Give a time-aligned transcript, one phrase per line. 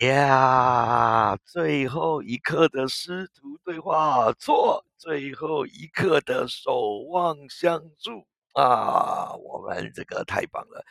[0.00, 9.32] 呀，最后一刻的师徒对话错，最后一刻的守望相助啊！
[9.36, 10.84] 我们这个太棒了，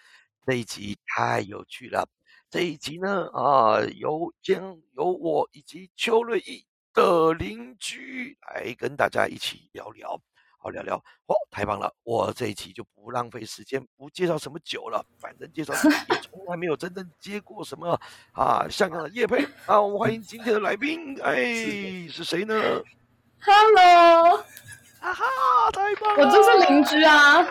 [0.48, 2.08] 这一集太有趣了。
[2.50, 10.20] 这一集呢，啊，由将由我以及邱瑞义的邻居来跟大家一起聊聊。
[10.66, 10.96] 好聊聊
[11.28, 11.94] 哦，太棒了！
[12.02, 15.72] 我这一期就不浪费时间，不介绍什么酒了，反正介绍
[16.10, 18.00] 也从来没有真正接过什么
[18.32, 19.80] 啊香港的叶配啊。
[19.80, 22.56] 我们欢迎今天的来宾， 哎，是谁呢
[23.42, 24.38] ？Hello，
[25.02, 25.24] 啊哈，
[25.72, 26.26] 太棒了！
[26.26, 27.46] 我就是邻居啊，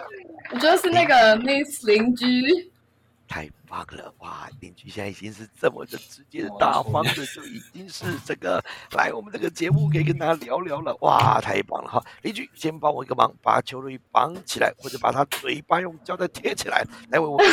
[0.51, 2.73] 我就是那个 Miss 邻居。
[3.27, 4.48] 太棒了哇！
[4.60, 11.41] 邻居现在已经是这么的直接大方的，就已经是这个来我们这个节目可以跟大家聊聊了哇！
[11.41, 12.05] 太棒了哈！
[12.23, 17.46] 邻居先帮我一个忙，把邱瑞绑起来，或者把他嘴巴用胶带贴起来，来为我们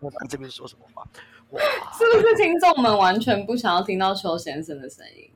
[0.00, 1.02] 我们这边说什么话？
[1.50, 1.60] 哇！
[1.96, 5.30] 是不是听众们完全不想要听到邱先生的声音？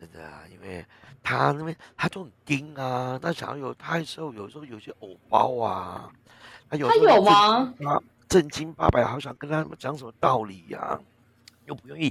[0.00, 0.84] 真的啊，因为
[1.22, 6.10] 他那边他就很盯啊，他想要有他的时候有时候有些偶包啊，
[6.68, 7.72] 他有他有吗？
[8.32, 10.98] 正经八百，好想跟他们讲什么道理呀？
[11.66, 12.10] 又不愿意，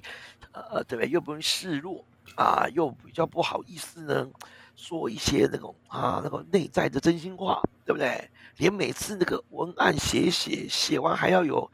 [0.52, 1.10] 呃，对不对？
[1.10, 2.06] 又不愿意示弱
[2.36, 4.30] 啊，又比较不好意思呢，
[4.76, 8.30] 说一些那种啊，那个内在的真心话，对不对？
[8.58, 11.68] 连每次那个文案写写写完，还要有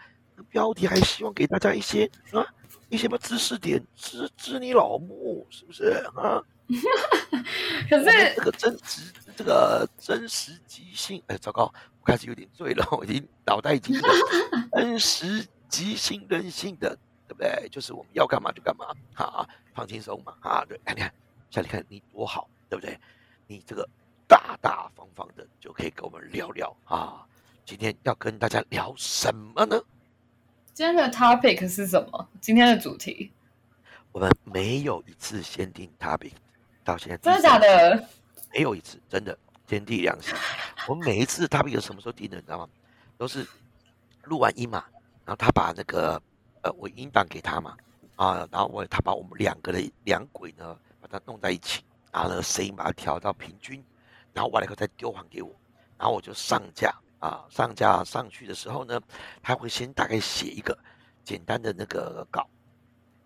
[0.50, 2.48] 标题，还希望给大家一些啊，
[2.90, 6.42] 一些什么知识点，知知你老母，是不是啊？
[7.90, 13.96] 可是这个真实，这个真实即兴，哎，糟糕，我开始有点醉了，我已经脑袋已经
[14.74, 17.70] 真实即兴任性的，对不对？
[17.70, 21.14] 就是我们要干嘛就干嘛，啊，放轻松嘛，啊，对，你看，
[21.50, 23.00] 像你看你多好，对不对？
[23.48, 23.88] 你这个
[24.28, 27.26] 大大方方的就可以跟我们聊聊啊。
[27.66, 29.82] 今天要跟大家聊什么呢？
[30.78, 32.30] 今天的 topic 是什么？
[32.40, 33.32] 今天的主题，
[34.12, 36.34] 我们没有一次限定 topic。
[36.84, 38.08] 到现在真的假的？
[38.54, 39.36] 没有一次真的
[39.66, 40.36] 天地良心。
[40.88, 42.70] 我们每一次他们有什么时候定的，你知道吗？
[43.18, 43.44] 都是
[44.26, 44.86] 录完音嘛，
[45.26, 46.22] 然后他把那个
[46.62, 47.76] 呃我音档给他嘛，
[48.16, 53.84] 啊，然后我他把我们两个的两轨呢把它弄在一起，然后呢声音把它调到平均，
[54.32, 55.52] 然后完了以后再丢还给我，
[55.98, 59.02] 然后我就上架啊，上架上去的时候呢，
[59.42, 60.78] 他会先大概写一个
[61.24, 62.48] 简单的那个稿，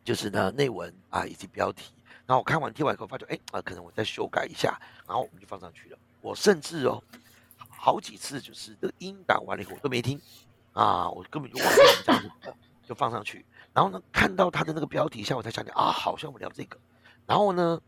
[0.04, 1.94] 就是呢内文啊以及标题。
[2.26, 5.98] 然后我看完听完以后，发觉哎啊，可能我再修改一下，然后我们就放上去了。
[6.22, 7.04] 我甚至哦，
[7.68, 10.20] 好几次就是这个音档完了以后我都没听
[10.74, 12.54] 啊，我根本就忘了这样子
[12.88, 13.46] 就放上去。
[13.74, 16.78] 然后呢，看到他的那个标题下，我才想起啊，好像我们聊这个。
[17.26, 17.82] 然后呢，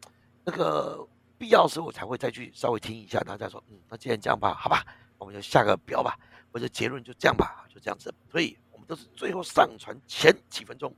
[0.44, 4.84] 那个必要时候我才会再去稍微听一下，然后再说嗯，那既然这样吧，好吧，
[5.24, 6.20] 我们就下个标吧，
[6.52, 8.14] 或者结论就这样吧，就这样子。
[8.30, 10.94] 所以我们都是最后上传前几分钟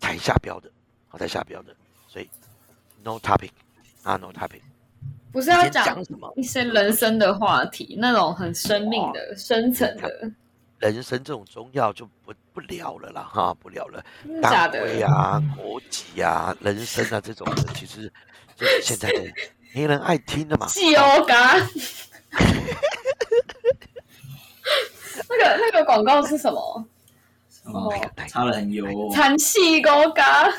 [0.00, 0.70] 才下标的，
[1.08, 1.74] 好才下标的，
[2.06, 2.28] 所以。
[3.04, 3.50] No topic，
[4.04, 4.60] 啊，No topic，
[5.32, 10.30] 不是要讲什么一些人生的话题，那种很生命的、深层的。
[10.78, 14.00] 人生这种中药就不不聊了啦，哈，不聊了。
[14.40, 18.06] 党规啊，国籍啊，人生啊，这种的，其实
[18.54, 19.24] 就现在的
[19.74, 20.68] 没人爱听的嘛。
[20.68, 21.58] 西欧嘎，
[25.38, 26.86] 那个那个广告是什么？
[27.64, 27.92] 哦，
[28.28, 29.10] 擦了很油。
[29.12, 30.50] 残气高嘎。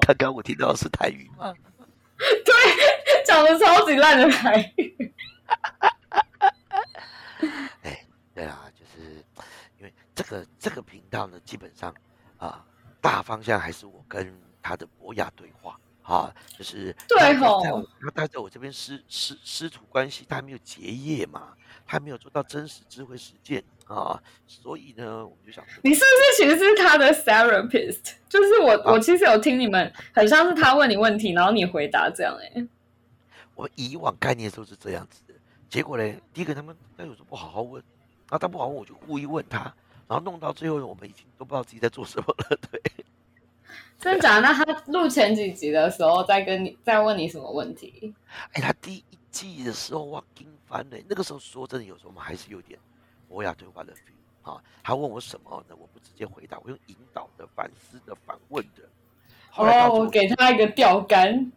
[0.00, 1.52] 刚刚我听到的是台语吗？
[2.18, 2.54] 对，
[3.24, 5.12] 讲的超级烂的台语。
[7.82, 8.04] 哎，
[8.34, 9.24] 对啊，就是
[9.78, 11.92] 因为这个这个频道呢，基本上
[12.38, 12.64] 啊，
[13.00, 17.62] 大方向还是我跟他的博雅对话啊，就是对吼，
[18.00, 21.54] 他待在我这边师师师徒关系，他还没有结业嘛，
[21.86, 23.62] 他还没有做到真实智慧实践。
[23.86, 28.12] 啊，所以呢，我就想，你是不是其实是他的 therapist？
[28.28, 32.64] 就是我，我其实有听你们，很像是他问你问题，然后你回答这样哎。
[33.56, 35.34] 我以往概念都是这样子的，
[35.68, 37.82] 结果呢，第一个他们他有时候不好好问，
[38.28, 39.62] 然后他不好问，我就故意问他，
[40.06, 42.56] 然后弄到最后，我们已经都不知道自己在做什么了。
[42.70, 42.80] 对，
[44.00, 44.40] 真的假的？
[44.40, 48.14] 那他录前几集的时候，再跟你再问你什么问题？
[48.54, 50.96] 哎，他第一季的时候哇，惊翻了。
[51.06, 52.78] 那个时候说真的，有时候我们还是有点。
[53.28, 55.76] 博雅对话的 feel 啊，他问我什么呢？
[55.78, 58.82] 我不直接回答，我用引导的、反思的、反问的。
[59.54, 61.52] 哦，我给他一个钓竿。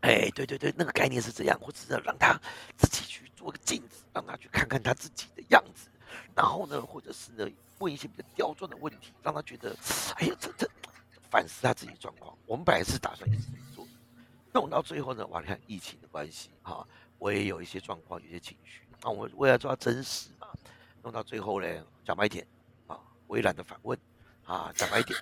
[0.00, 2.40] 哎，对对对，那个概念是这样，我只是让他
[2.78, 5.90] 自己去做个镜子，让他去看看他自己的样子，
[6.34, 7.46] 然后呢，或者是呢，
[7.78, 9.76] 问一些比较刁钻的问题，让他觉得，
[10.16, 10.66] 哎呀，这这
[11.32, 12.36] 反思他自己状况。
[12.44, 13.86] 我们本来是打算一直做，
[14.52, 16.86] 弄到最后呢，哇，你看疫情的关系哈，
[17.18, 20.46] 我也有一些状况，有些情绪，那我为了做真实嘛。
[21.02, 21.66] 弄到最后呢，
[22.04, 22.46] 讲白一点
[22.86, 23.98] 啊，微然的反问
[24.44, 25.18] 啊，讲白一点，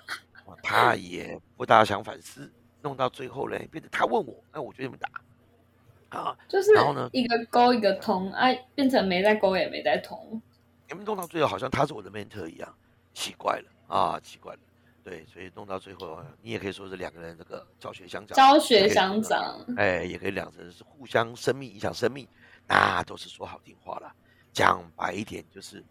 [0.61, 6.37] 他也不大想反思，弄到最后呢，变成他问我，那我就这么打啊。
[6.49, 10.41] 就是然后呢，一个勾一个通，哎，变成没在勾也没在通。
[10.89, 12.75] 你们弄到最后，好像他是我的 mentor 一样，
[13.13, 14.59] 奇怪了啊，奇怪了。
[15.03, 22.27] 对，所以弄到最后，你也可以说是两个人这个教学相长，教学相长，哎，也可以两人是互相生命影响生命，
[22.67, 24.13] 那都是说好听话了。
[24.53, 25.83] 讲白一点，就是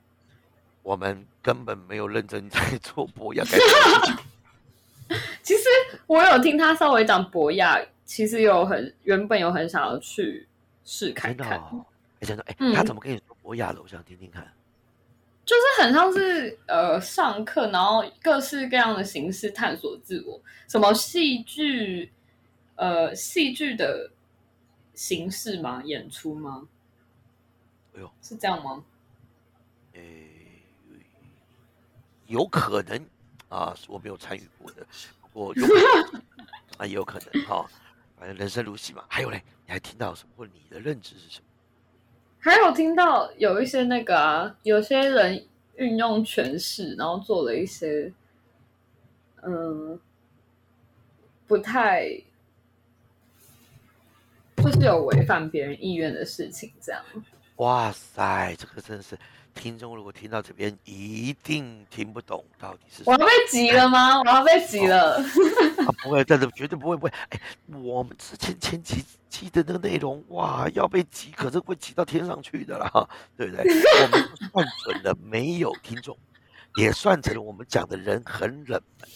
[0.83, 5.19] 我们根本没有认真在做博雅 该做的事情。
[5.43, 5.65] 其实
[6.07, 10.47] 我有听他稍微讲博雅，其实有很原本有很想要去
[10.85, 11.59] 试看看。
[12.21, 13.83] 哎，真的，哎，他怎么跟你说博雅的？
[13.83, 14.47] 我想听听看。
[15.45, 22.13] 就是很像是呃上课，然后各式各样的形式探索自我，什么戏剧，
[22.77, 24.13] 呃戏剧的
[24.95, 25.83] 形式吗？
[25.85, 26.69] 演出吗？
[27.95, 28.85] 哎呦，是这样吗？
[29.95, 30.63] 诶，
[32.27, 33.05] 有可能
[33.49, 34.87] 啊，我没有参与过的，
[35.21, 35.75] 不过有可
[36.13, 36.23] 能
[36.79, 37.69] 啊，也有可能哈。
[38.17, 39.05] 反正人生如戏嘛。
[39.09, 40.35] 还有嘞，你还听到什么？
[40.37, 41.47] 或你的认知是什么？
[42.41, 45.47] 还有听到有一些那个啊，有些人
[45.77, 48.11] 运用权势，然后做了一些
[49.43, 50.01] 嗯
[51.47, 52.09] 不太
[54.57, 57.03] 就是有违反别人意愿的事情，这样。
[57.57, 59.19] 哇塞，这个真是
[59.55, 63.03] 听众如果听到这边一定听不懂到底是。
[63.07, 64.21] 我要被挤了吗？
[64.21, 65.23] 我要被挤了。
[66.03, 67.13] 不会，真的绝对不会不会。
[67.31, 67.41] 哎，
[67.83, 73.65] 我们之前前几期的那个内容，哇，要被挤，可是会挤到天上去的啦， 对不对？
[74.03, 76.17] 我们算准了没有听众，
[76.77, 79.09] 也算成了我们讲的人很冷门，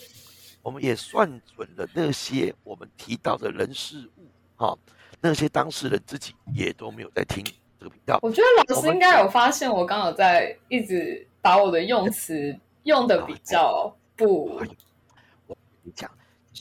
[0.63, 4.77] 我们也算准了那些我们提到的人事物，哈，
[5.21, 7.45] 那些当事人自己也都没有在听
[7.85, 8.19] 这个频道。
[8.23, 14.47] 我觉得老师应该有发现，我刚有在一直把我的用词用的比较不。
[14.47, 14.69] 我跟
[15.83, 16.11] 你讲。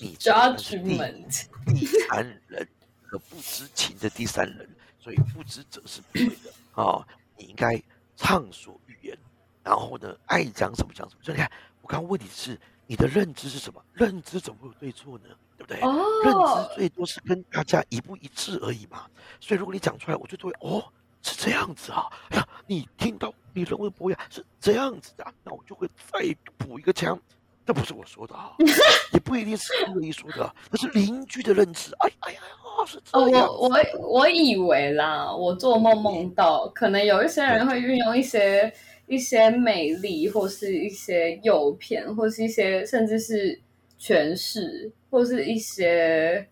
[0.01, 2.67] 你 judgment 第三人
[3.03, 4.67] 和不知情的第三人，
[4.99, 7.07] 所以不知者是不对的啊！
[7.37, 7.79] 你应该
[8.15, 9.15] 畅所欲言，
[9.63, 11.21] 然后呢，爱讲什么讲什么。
[11.23, 11.51] 所以你看，
[11.83, 13.79] 我刚刚问你是你的认知是什么？
[13.93, 15.25] 认知怎么会有对错呢？
[15.57, 15.79] 对不对？
[15.79, 19.05] 认知最多是跟大家一不一致而已嘛。
[19.39, 20.83] 所以如果你讲出来，我就会哦，
[21.23, 22.05] 是这样子啊！
[22.31, 26.19] 呀，你听到你认为不一样是这样子的，那我就会再
[26.57, 27.19] 补一个枪。
[27.65, 28.53] 这不是我说的啊，
[29.13, 31.93] 也不一定是故意说的，那是邻居的认知。
[31.99, 32.41] 哎哎呀，
[32.85, 33.47] 是这样。
[33.47, 38.71] 我我我以为啦，我做梦梦到，可能有一些人会运用一些
[39.07, 43.57] 一些魅力，或是一些诱骗，或是一些甚至是
[43.97, 46.45] 权势，或是一些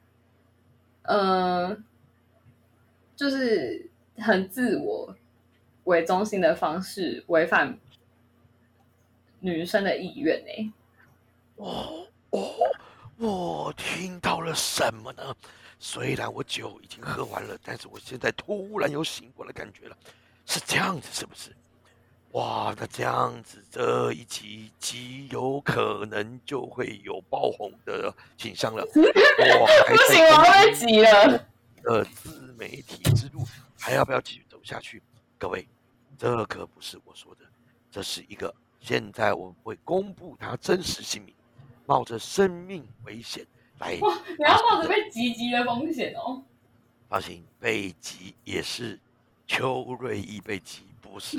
[1.02, 1.84] 嗯，
[3.18, 3.91] 就是
[4.22, 5.16] 很自我
[5.86, 7.78] 为中心的方式，违反
[9.40, 10.74] 女生的意愿呢。
[11.58, 12.54] 哦哦，
[13.18, 15.36] 我听到了什么呢？
[15.80, 19.98] 虽然我酒已经喝完了，但是我现在突然有醒过来感觉了，
[20.46, 21.52] 是这样子，是不是？
[22.34, 28.86] 哇，那这样子这一集极有可能就会有爆红的景象了。
[28.94, 31.46] 不行，我被挤了。
[31.84, 33.44] 呃，自媒体之路
[33.82, 35.02] 还要不要继续走下去？
[35.40, 35.68] 各位，
[36.16, 37.42] 这可不是我说的，
[37.90, 41.34] 这是一个现在我们会公布他真实姓名。
[41.88, 43.46] 冒着生命危险
[43.80, 44.16] 来，哇！
[44.28, 46.42] 你要冒着被袭击的风险哦。
[47.10, 48.98] 放心，被击也是
[49.48, 51.38] 邱瑞义被击，不是。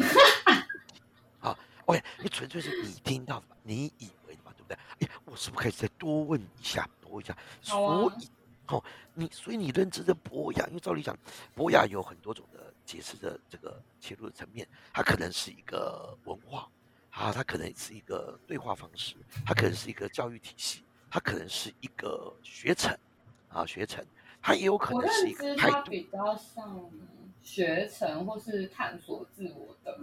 [1.39, 1.57] 好
[1.87, 4.77] ，OK，你纯粹是你听到的，你以为的嘛，对不对？
[5.01, 7.35] 哎，我是不是可以再多问一下，多问一下？
[7.63, 8.29] 所以，
[8.73, 8.83] 哦，
[9.15, 11.17] 你所以你认知的博雅，因为照理讲，
[11.55, 16.69] 博雅有很多种的解释的这个切入的层面，它可能是一个文化。
[17.11, 22.97] 啊，它可能是一个对话方式，它可能是一个教育体系，它可能是一个学程，
[23.51, 24.03] 啊，学程，
[24.41, 25.91] 它也有可能是一个态度。
[25.91, 26.91] 比较像
[27.43, 29.99] 学程或是探索自我的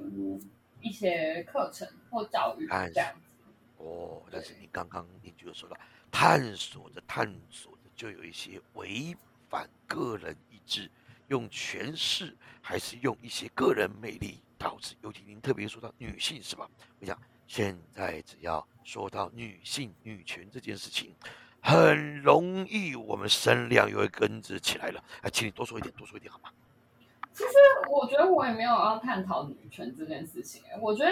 [0.81, 3.33] 一些课程或教育这样子。
[3.77, 5.75] 哦，但是你刚刚你就说到
[6.11, 9.13] 探索的探索着，就有一些违
[9.49, 10.89] 反个人意志，
[11.27, 14.39] 用权势还是用一些个人魅力。
[14.57, 16.69] 导致尤其您特别说到女性是吧？
[16.99, 21.15] 我想现在只要说到女性女权这件事情，
[21.61, 25.01] 很容易我们声量又会跟着起来了。
[25.21, 26.49] 哎，请你多说一点，多说一点好吗？
[27.31, 27.51] 其实
[27.89, 30.61] 我觉得我也没有要探讨女权这件事情。
[30.81, 31.11] 我觉得，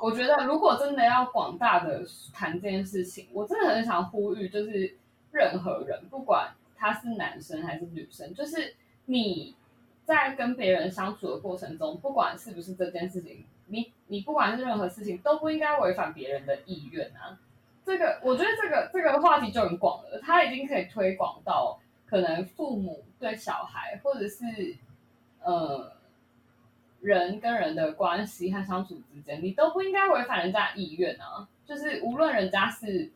[0.00, 2.02] 我觉得如果真的要广大的
[2.32, 4.96] 谈这件事情，我真的很想呼吁，就是
[5.36, 8.74] 任何人，不管他是男生还是女生，就是
[9.04, 9.54] 你。
[10.06, 17.36] 在跟别人相处的过程中，不管是不是这件事情，你你不管是任何事情，都不应该违反别人的意愿啊。
[17.84, 24.76] 这个，我觉得这个这个话题就很广了，它已经可以推广到可能父母对小孩，或者是
[25.42, 25.90] 呃
[27.00, 31.48] 人跟人的关系和相处之间，你都不应该违反人家意愿啊。
[31.66, 33.10] 就是无论人家是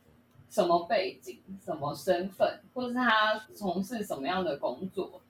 [0.51, 5.23] 什么背景、什么身份，或是他从事什么样的工作，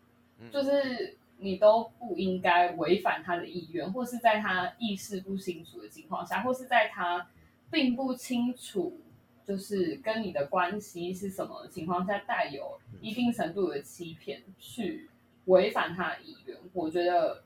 [0.50, 7.28] 就是你都不应该违反他的意愿，或是在他意识不清楚的情况下，或是在他
[7.70, 8.98] 并不清楚
[9.44, 15.08] 就是跟你的关系是什么情况下，带有一定程度的欺骗去
[15.44, 16.56] 违反他的意愿。
[16.72, 17.42] 我觉得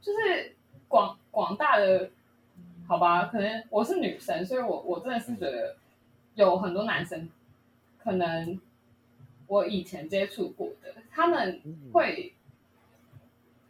[0.00, 0.54] 就是
[0.86, 2.10] 广广大的。
[2.88, 5.74] 好吧，可能我是女生，所以我我真的是觉得
[6.36, 7.28] 有很多男生，
[7.98, 8.60] 可能
[9.48, 11.60] 我以前接触过的，他们
[11.92, 12.32] 会，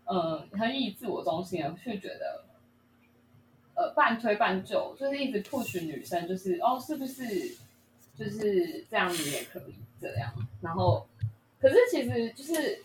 [0.05, 2.45] 嗯，很以自我中心的去觉得，
[3.75, 7.57] 呃，半推半就，就是一直 push 女生，就是哦，是不是
[8.19, 11.07] 就是这样，你也可以这样，然后，
[11.61, 12.83] 可是其实就是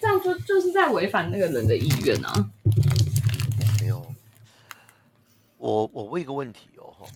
[0.00, 2.50] 这样，就就是在违反那个人的意愿啊。
[3.80, 4.04] 没有。
[5.58, 7.06] 我我问一个问题哦哈，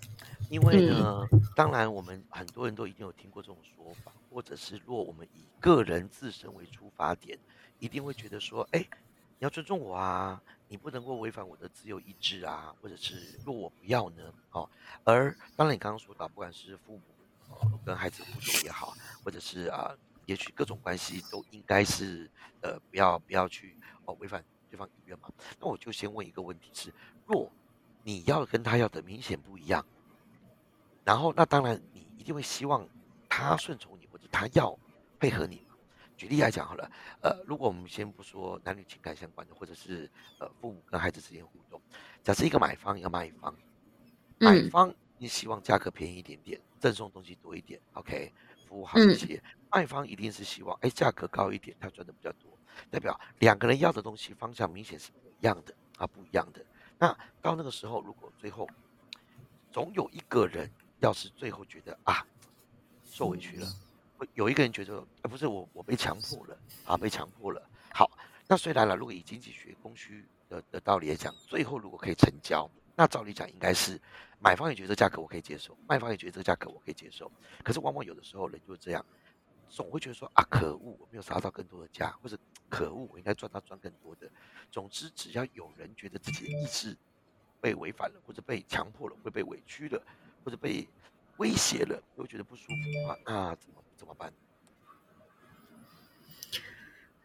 [0.49, 7.39] 因为呢，当然我们很多人都一定有听过这种说法，或者是若我们以个人自身为出发点，
[7.79, 14.69] 一定会觉得说，哎，你要尊重我啊，你不能够违反我的自由意志啊，或者是若我不要呢，哦，
[15.05, 17.03] 而当然你刚刚说到，不管是父母
[17.51, 22.31] 哦跟孩子互动也好，或者是啊，也许各种关系都应该是
[22.63, 23.77] 呃，不要不要去
[24.07, 25.29] 哦违反对方意愿嘛。
[25.61, 26.91] 那我就先问一个问题是，
[27.27, 27.51] 若
[28.03, 29.85] 你要跟他要的明显不一样，
[31.09, 32.87] 然后那当然你一定会希望
[33.31, 34.79] 他顺从你，或者他要
[35.19, 35.67] 配合你。
[36.19, 36.91] 举例来讲好了，
[37.23, 41.81] 呃，如果我们先不说男女情感相关的，或者是呃父母跟孩子之间互动，
[42.23, 43.57] 假设一个买方要卖方，
[44.37, 48.31] 买方你希望价格便宜一点点，赠送东西多一点，OK，
[48.69, 49.43] 服务好一些。
[49.71, 52.51] 卖方一定是希望哎价格高一点，他赚的比较多，
[52.91, 56.63] 代表两个人要的东西方向明显是不一样的啊，不一样的。
[56.99, 58.69] 那到那个时候，如果最后
[59.73, 62.27] 总有一个人，要是最后觉得啊
[63.05, 63.67] 受委屈了，
[64.35, 67.63] 有一个人觉得啊不是我我被强迫了啊被强迫了。
[67.93, 68.11] 好，
[68.47, 74.01] 那虽然了，如果以经济学供需的的道理来讲，最后如果可以成交，那照理讲应该是
[74.41, 77.31] 买方也觉得这价格我可以接受，卖方也觉得这个价格我可以接受。
[77.63, 79.05] 可是往往有的时候人就是这样。
[79.71, 82.39] 总会觉得说啊，可恶，我没有杀到更多的价，或者
[82.71, 84.27] 可恶，我应该赚到赚更多的。
[84.71, 86.97] 总之，只要有人觉得自己的意志
[87.61, 90.03] 被违反了，或者被强迫了，会被委屈了，
[90.45, 90.87] 或者被
[91.39, 94.33] 威胁了，又觉得不舒服的话，那怎么怎么办？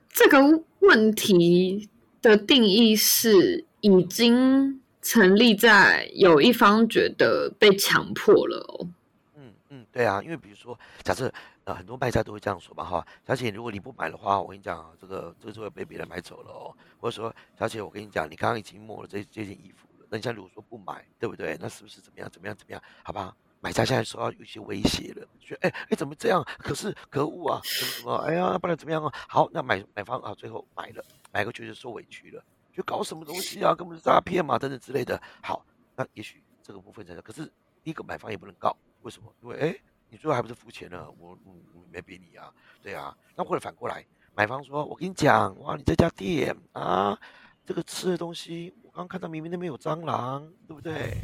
[0.10, 1.90] 这个问题
[2.22, 8.88] 的定义是已经成立在有一方觉得被强迫了哦。
[9.36, 11.34] 嗯嗯，对啊，因为比如说，假设。
[11.66, 16.76] 呃，很多卖家都会这样说嘛，哈，小姐，如果你不买的话，我跟你讲，这个这个就会被别人买走了哦。
[17.00, 21.58] 或者说，小姐，我跟你讲，你刚刚已经摸了这这件衣服了，那你现在如果说不买，对不对？
[21.60, 22.30] 那是不是怎么样？
[22.32, 22.56] 怎么样？
[22.56, 22.82] 怎么样？
[23.04, 26.46] 好吧，买家现在受到有一些威胁了，说，哎哎，怎么这样？
[26.60, 28.16] 可是可恶啊，怎么怎么？
[28.18, 29.12] 哎呀，不然怎么样啊？
[29.28, 35.20] 好，那买买方啊，最后买了，买个觉得受委屈了，就搞什么东西啊，根本是诈骗嘛，等等之类的。
[35.42, 35.66] 好，
[35.96, 37.46] 那也许这个部分在，可是
[37.84, 39.34] 第一个买方也不能告，为什么？
[39.42, 39.76] 因为哎。
[40.10, 41.10] 你最后还不是付钱了？
[41.18, 42.54] 我我我没逼你啊，
[42.84, 43.18] 对啊。
[43.36, 44.06] 那或者反过来，
[44.36, 47.20] 买方说：“我跟你讲，哇，你这家店啊，
[47.66, 51.18] 这个吃的东西，刚刚看到明明那边有蟑螂，对不对？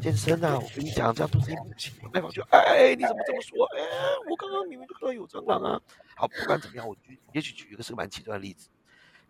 [0.00, 3.64] 健身啊，我跟你讲，这样都是不行。”卖方就：“哎，你怎么这么说？
[3.76, 3.82] 哎，
[4.28, 5.80] 我刚刚明明就看到有蟑螂啊。”
[6.16, 8.68] 好，不管怎么样，我举也许举一个是个蛮极端的例子，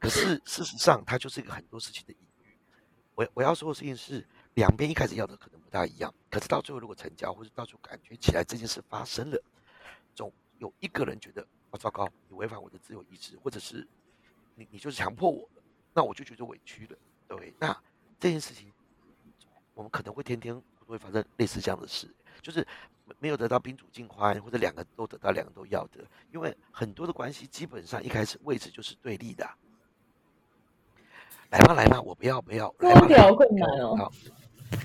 [0.00, 2.56] 可是事实上，它就是一个很多事情的隐喻。
[3.14, 4.26] 我我要说的事情是。
[4.54, 9.42] 两边一开始要的可能不大一样，可是到最后如果成交，或者到最后感觉起来这件事发生了，
[10.14, 13.88] 总有一个人觉得啊糟糕，你违反我的自由意志，或者是
[14.54, 15.62] 你你就是强迫我了，
[15.94, 16.98] 那我就觉得委屈了，
[17.38, 17.52] 对？
[17.58, 17.76] 那
[18.18, 18.72] 这件事情
[19.74, 22.08] 我们可能会天天会发生类似这样的事，
[22.40, 22.66] 就是
[23.18, 29.48] 没有得到宾主尽欢，或者两个都得到，两个都要的，因为很多的关系基本上一开始位置就是对立的。
[31.50, 34.10] 来吧来吧，我不要不要，多条困难哦。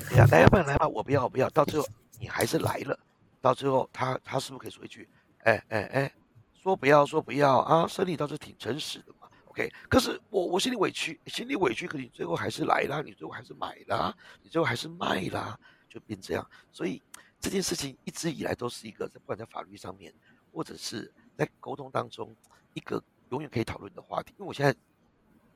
[0.09, 1.87] 对呀，来吧来吧，我不要不要，到最后
[2.19, 2.99] 你还是来了，
[3.39, 5.07] 到最后他他是不是可以说一句，
[5.43, 6.13] 哎哎哎，
[6.53, 9.16] 说不要说不要啊，生理倒是挺诚实的嘛。
[9.57, 15.59] OK，可是我我心里委屈，心里委屈，可你最后还是来了，你最后还是买了，你最后还是卖了，
[15.89, 16.47] 就变这样。
[16.71, 17.01] 所以
[17.39, 20.13] 这件事情一直以来都是一个，不管在法律上面，
[20.53, 22.35] 或者是在沟通当中，
[22.75, 24.31] 一个永远可以讨论的话题。
[24.37, 24.73] 因为我现在。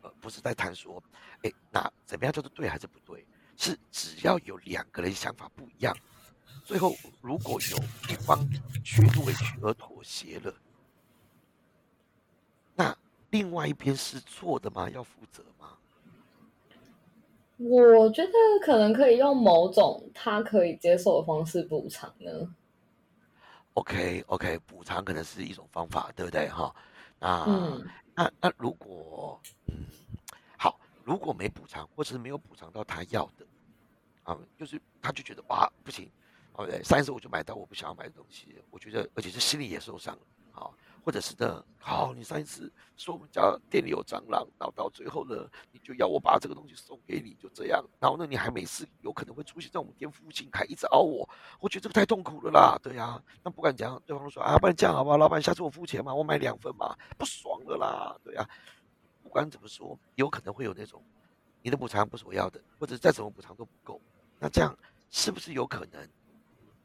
[0.04, 1.04] 呃，不是在谈说，
[1.44, 3.24] 哎，那怎么样叫做对还是不对？
[3.56, 5.96] 是只要有两个人想法不一样，
[6.66, 7.78] 最后如果有
[8.10, 8.44] 一方
[8.84, 10.52] 觉得委屈而妥协了，
[13.32, 14.90] 另外一边是错的吗？
[14.90, 15.78] 要负责吗？
[17.58, 18.32] 我觉得
[18.64, 22.56] 可能可以用某种他可以接受的方式补偿呢。
[23.76, 26.50] OK，OK，补偿可能是一种方法，对不对？
[26.50, 26.76] 哈，
[27.20, 27.80] 那
[28.16, 29.86] 那那如果嗯
[30.58, 33.46] 好，如果没补偿，或者是没有补偿到他要的，
[34.24, 36.12] 啊，就是他就觉得哇不行，
[36.54, 40.22] 哦对，上一次我就买到我不想要买的东西，我觉得而且是心里也受伤了，
[40.52, 40.74] 好。
[41.04, 41.64] 或者是呢？
[41.84, 47.84] 好，你上一次说我们家店里有蟑螂，然后到最后呢，你就要我把这个东西送给你，就这样。
[48.00, 51.28] 然后呢，你还每次有可能会出现在我们店附近，还一直熬我，
[51.60, 52.78] 我觉得这个太痛苦了啦。
[52.84, 55.18] 对呀，那不管怎样，对方说啊，不然这样好不好？
[55.18, 58.16] 老板，下次我付钱嘛，我买两份嘛，不爽了啦。
[58.24, 58.48] 对呀，
[59.24, 61.04] 不管怎么说，有可能会有那种
[61.64, 64.00] 你的补偿不是我要的，或者再怎么补偿都不够。
[64.38, 64.78] 那这样
[65.10, 66.08] 是不是有可能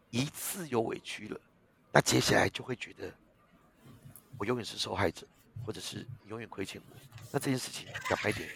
[0.09, 1.39] 一次有委屈了？
[1.93, 3.13] 那接下来就会觉得。
[4.39, 5.27] 我永远是受害者，
[5.65, 6.97] 或者是永远亏欠我，
[7.33, 8.49] 那这件事情讲白点，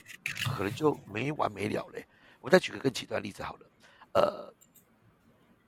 [0.55, 2.07] 可能就没完没了嘞。
[2.41, 3.67] 我再举个更极端例子好了，
[4.13, 4.55] 呃，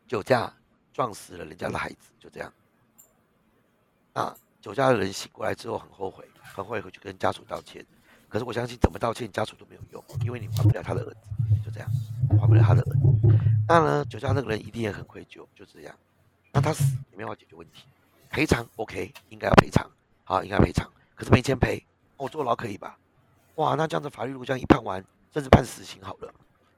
[0.07, 0.53] 酒驾
[0.93, 2.53] 撞死了人家的孩子，就这样。
[4.15, 7.85] 那酒驾的人醒过来之后很后悔，很后悔回去跟家属道歉。
[8.29, 11.17] 可是我相信怎么道歉家属都没有用，因为你还不了他的儿子，
[11.65, 11.91] 就这样，
[12.41, 13.01] 还不了他的儿子。
[13.69, 15.95] 那呢，酒驾那个人一定也很愧疚，就这样。
[16.53, 17.85] 那他死有没有解决问题？
[18.31, 19.91] 赔偿 OK，应该要赔偿。
[20.25, 21.85] 好，应该赔偿，可是没钱赔，
[22.17, 22.99] 我坐牢可以吧？
[23.57, 26.33] 哇，那这样子法律如果这样一判完，甚至判死刑好了，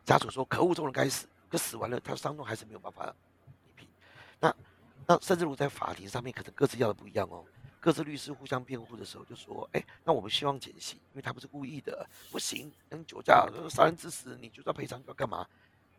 [0.04, 3.14] 家属说可恶，这种人该死，可死完了，他伤痛还是没有办法
[3.46, 3.88] 弥平。
[4.40, 4.54] 那
[5.06, 7.44] 那甚至如果在法庭上面，可能各自要的不一样哦，
[7.78, 15.46] 各自律师互相辩护的时候就说，哎，那我们希望减刑，因为他不是故意的，不行，跟酒驾杀人致死，你就要赔偿，要干嘛？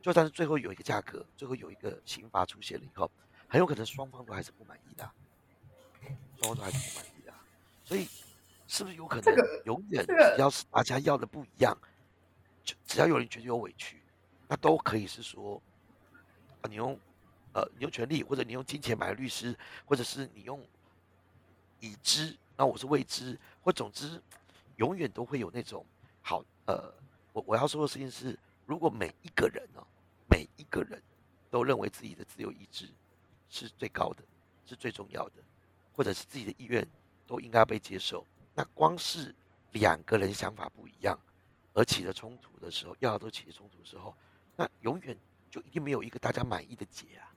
[0.02, 3.10] 就算是最后有一个价格，最后有一个刑罚出现了以后，
[3.48, 5.10] 很有可能双方都还是不满意的，
[6.42, 7.15] 双方都还是不满意。
[7.86, 8.10] 所以，
[8.68, 11.78] 是不是有可能永远只要是大家要的不一样，
[12.64, 14.02] 就只要有人觉得有委屈，
[14.48, 15.62] 那都可以是说，
[16.62, 17.00] 啊，你用
[17.54, 20.60] 呃你用权力，或者你用金钱买律师，或者是你用
[21.80, 24.20] 已知，那我是未知，或总之，
[24.78, 25.86] 永远都会有那种
[26.24, 26.92] 好呃，
[27.34, 29.86] 我我要说的事情是，如果每一个人呢，
[30.28, 31.00] 每一个人
[31.52, 32.90] 都认为自己的自由意志
[33.48, 34.24] 是最高的，
[34.66, 35.44] 是最重要的，
[35.94, 36.84] 或者是自己的意愿。
[37.28, 38.26] 都应该要被接受。
[38.54, 39.36] 那光是
[39.74, 41.20] 两个人想法不一样
[41.74, 44.16] 而起了冲突的时候，要都起了冲突的时候，
[44.56, 45.18] 那永远
[45.52, 47.34] 就一定没有一个大家满意的解啊。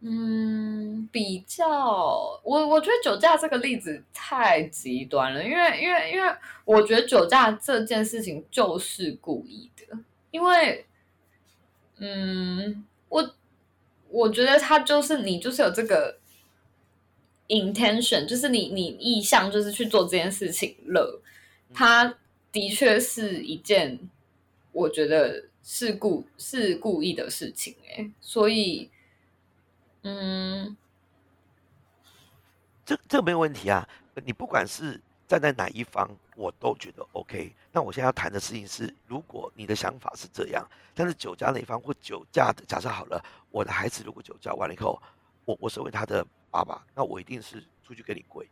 [0.00, 9.96] 嗯，比较我我觉得酒驾这个例子太极端了，因为因为因为我觉得酒驾这件事情就是故意的，
[10.32, 10.86] 因为
[11.98, 13.34] 嗯，我
[14.08, 16.20] 我觉得他就是你就是有这个。
[17.52, 21.20] Intention 就是你你意向就是去做这件事情了，
[21.74, 22.16] 他
[22.50, 23.98] 的确是一件
[24.72, 28.90] 我觉得是故是故意的事情哎，所以
[30.02, 30.74] 嗯，
[32.86, 33.86] 这这没有问题啊，
[34.24, 37.52] 你不管是站在哪一方，我都觉得 OK。
[37.70, 44.98] 那我现在要谈的事情是，如果你的想法是这样，但是酒驾那一方或酒驾的假设好了，我的孩子如果酒驾完了以后，
[45.44, 46.26] 我我身为他的。
[46.52, 48.46] 爸爸，那我一定是出去给你跪。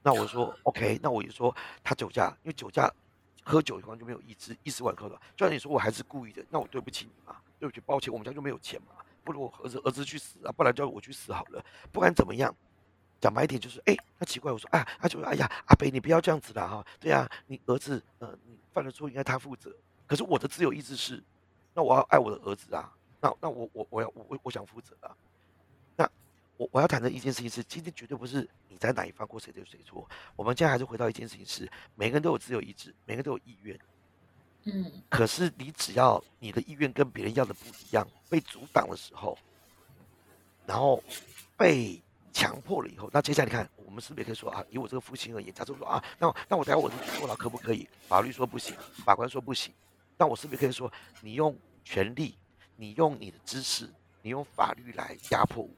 [0.00, 2.88] 那我说 OK，那我就说他酒驾，因为酒驾
[3.42, 5.20] 喝酒的话就没有意志，意识完喝了。
[5.36, 11.64] 就像你说我还是故意的，那我对不起你嘛，对不起，抱歉，我们家就没有钱嘛，不如我儿子儿子去死啊，不然叫我去死好了。
[11.90, 12.54] 不管怎么样，
[13.20, 19.74] 讲白一点就是，哎，那奇怪，我说啊，他就哎呀，阿北你不要这样子了哈，对呀，你儿子呃，你犯了错应该他负责，
[20.06, 21.20] 可是我的自由意志是，
[21.72, 25.16] 那我要爱我的儿子啊，那那我我我要我我想负责啊。
[26.56, 30.08] 我我要谈的一件事情是，今天绝对不是你在哪一方或谁对谁错。
[30.36, 33.78] 我们现在还是回到一件事情是，每个人都有自由意志，每个人都有意愿。
[34.64, 35.02] 嗯。
[35.08, 39.36] 可是你只要你的意愿跟别人要的不一样，被阻挡的时候，
[40.64, 41.02] 然后
[41.56, 42.00] 被
[42.32, 44.64] 强迫了以后，那接下来你看，我们是不是也可以说啊？
[44.70, 47.88] 以我这个父亲而言，假设说啊，那那我等下我去坐牢可不可以？
[48.06, 49.74] 法律说不行，法官说不行，
[50.16, 52.38] 那我是不是可以说，你用权力，
[52.76, 55.70] 你用你的知识，你用法律来压迫我？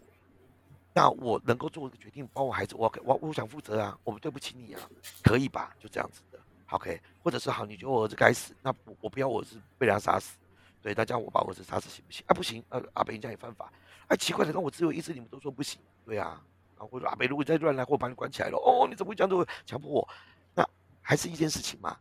[0.96, 4.80] 那我能够做一个决定，包我孩子，我我我想负责啊，我们对不起你啊，
[5.22, 5.76] 可以吧？
[5.78, 6.38] 就这样子的
[6.70, 10.38] ，OK，或者是好，你觉得我儿子该死，那我我不要我儿子被人家杀死，
[10.80, 12.24] 对，那这样我把我儿子杀死行不行？
[12.26, 13.70] 啊，不行，呃，阿北这样也犯法，
[14.08, 16.42] 哎，奇怪的，那我只有意思，你们都说不行，对啊，
[16.78, 20.08] 然后我说阿北如果再乱来，或把你关起来了，哦，你怎么会这样子强迫我？
[20.54, 20.66] 那
[21.02, 21.94] 还是一件事情嘛，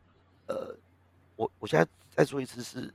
[0.48, 0.74] 呃，
[1.36, 2.94] 我我现在再说一次是，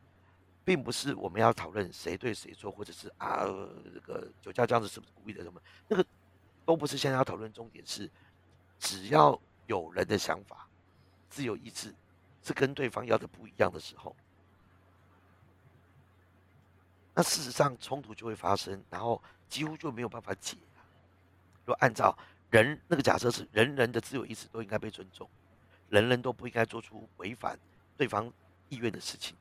[0.64, 3.44] 并不是我们要讨论谁对谁错，或者是啊
[3.92, 6.04] 这个酒驾这样子是不是故意的什么，那个
[6.64, 8.08] 都不是现在要讨论重点是，
[8.78, 10.68] 只要有人的想法，
[11.28, 11.94] 自由意志
[12.42, 14.14] 是跟对方要的不一样的时候，
[17.14, 20.56] 那事实上冲突就会发生，然后几乎就没有办法解。
[21.66, 22.16] 若按照
[22.50, 25.28] 人那个假设是人人的自由意志都应该被尊重，
[25.88, 27.58] 人人都不应该做出违反
[27.96, 28.32] 对方
[28.68, 29.36] 意愿的事情。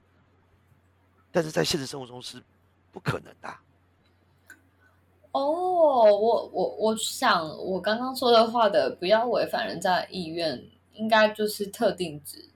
[1.31, 2.41] 但是在现实生活中是
[2.91, 3.49] 不可能的。
[5.31, 10.59] 哦，我我我想我刚刚说的话的不要违反人家的意愿，
[10.93, 12.49] 应该就是特定指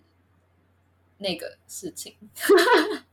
[1.18, 2.16] 那个事情。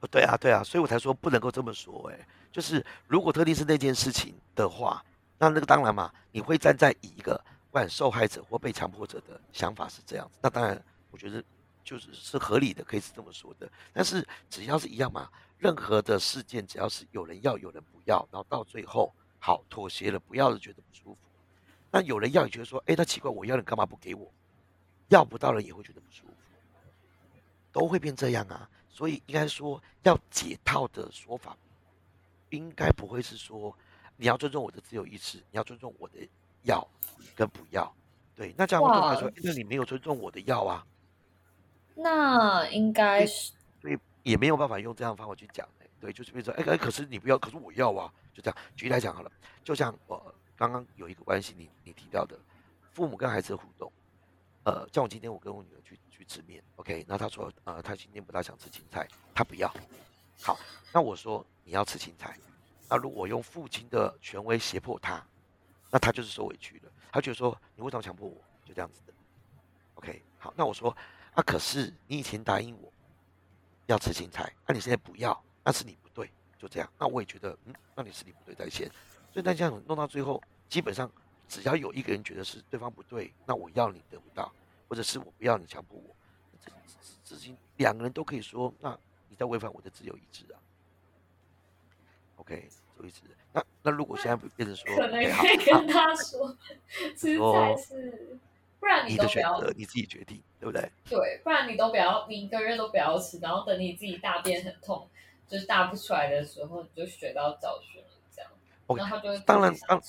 [0.00, 2.10] 哦，对啊，对啊，所以我才说不能够这么说。
[2.10, 5.04] 哎，就是如果特定是那件事情的话，
[5.38, 7.36] 那那个当然嘛，你会站在一个
[7.70, 10.38] 不管受害者或被强迫者的想法是这样子。
[10.42, 11.42] 那当然，我觉得。
[11.86, 13.70] 就是是合理的，可以是这么说的。
[13.92, 21.18] 但是只要是一样嘛，任何的事件只要是有人要，有人不要，然后到最后好妥协了，不要了觉得不舒服。
[21.92, 24.30] 那有人要，你觉得说，哎，那奇怪，我要你干嘛不给我？
[25.08, 26.32] 要不到了也会觉得不舒服，
[27.70, 28.68] 都会变这样啊。
[28.90, 31.56] 所以应该说要解套的说法，
[32.50, 33.72] 应该不会是说
[34.16, 36.28] 你要尊重我的自由意志，你要尊重我的
[36.62, 36.86] 要
[37.36, 37.94] 跟不要。
[38.34, 40.84] 对，那这样对我来说，那你没有尊重我的要啊。
[41.98, 45.66] 那应该是，所以也没有办法用这样的方法去讲
[45.98, 48.56] 对，就是比如说，哎哎，可是你不要，可是我要啊，就这样。
[48.76, 49.32] 举例来讲好了，
[49.64, 52.38] 就像我刚刚有一个关系，你你提到的，
[52.92, 53.90] 父母跟孩子的互动，
[54.64, 59.74] 呃，像我今天我跟我女儿去去吃面，OK，那她说，呃，她今天不大想吃青菜，她不要。
[60.42, 60.58] 好，
[60.92, 62.38] 那我说你要吃青菜，
[62.90, 65.26] 那如果用父亲的权威胁迫她，
[65.90, 69.14] 那她就是受委屈了，她觉得说你为什么强迫我，就这样子的。
[69.94, 70.94] OK，好，那我说。
[71.36, 72.90] 那可是你以前答应我
[73.84, 76.90] 要吃青菜，那你现在不要，那是你不对，就这样。
[76.98, 78.88] 那我也觉得，嗯，那你是你不对在先。
[79.30, 81.12] 所以那这样弄到最后，基本上
[81.46, 84.50] 只要有一个人觉得是对方不对，那我要你得不到，
[84.88, 86.16] 或者是我不要你强迫我，
[87.22, 90.56] 这事情两个人都可以说，那你在违反我的自由意志啊。
[92.36, 93.20] OK，自由意志。
[93.52, 96.56] 那那如果现在变成说，可能可以跟他说，
[97.14, 98.38] 吃菜是。
[98.78, 100.90] 不然你的选择你自己决定，对不对？
[101.08, 105.08] 对，不然你都不要，你一个月都不要吃，然后等你自己大便很痛，
[105.48, 108.50] 就是大不出来的时候，你就学到教训了，这样。
[108.96, 110.02] 然后他就当然当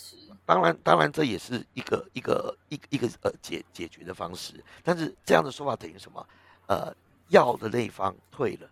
[0.45, 6.27] 当然当然这也是一个一个一一个呃解解决的方式，但是这样的说法等于什么？
[6.67, 6.93] 呃，
[7.29, 8.69] 要的那一方退了，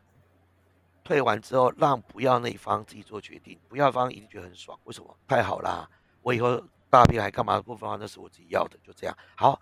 [1.03, 5.15] 退完之后让不要那一方自己做决定，不要方一定觉得很爽，为什么？
[5.27, 5.89] 太好啦，
[6.21, 9.59] 我以后大便还干嘛不方那是我自己要的，就这样好。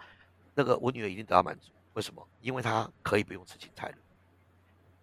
[0.53, 2.27] 那个我女儿一定得到满足，为什么？
[2.41, 3.97] 因为她可以不用吃青菜了。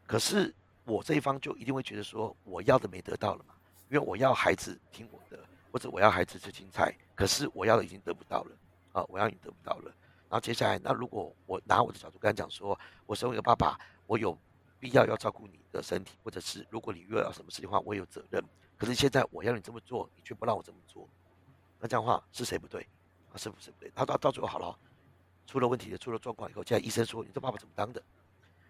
[0.06, 3.54] 可是我这一方就一定会觉得说，我要的没得到了嘛？
[3.88, 5.38] 因为我要孩子听我的，
[5.72, 8.56] 或者我要孩子吃青菜，可是我要的已经得不到了
[8.92, 9.04] 啊！
[9.08, 9.92] 我要你得不到了。
[10.28, 14.36] 然后接下来，那如果我拿我的角度跟他讲说，我身为一个爸爸，我有
[14.78, 18.40] 必要要照顾你的身体，或者是如果你遇到什么事情的话，我有责任。
[18.76, 21.08] 可是现在我要你这么做，你却不让我这么做，
[21.80, 22.80] 那这样的话是谁不对？
[23.32, 23.92] 啊，是不是不对？
[23.94, 24.78] 他到到最后好了。
[25.50, 28.00] 出了问题的，出了状况以后，现在医生说你这爸爸怎么当的？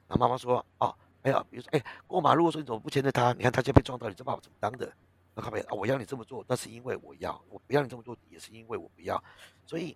[0.09, 3.35] 然后妈妈说：哦，哎呀，比如说，哎，过马路说你怎么不牵着他？
[3.35, 4.91] 你看他现在被撞到，你这爸爸怎么当的？
[5.35, 9.23] 那他们啊，我要你这么做，那是因为我要；我不要你这么做，也是因为我不要。
[9.67, 9.95] 所以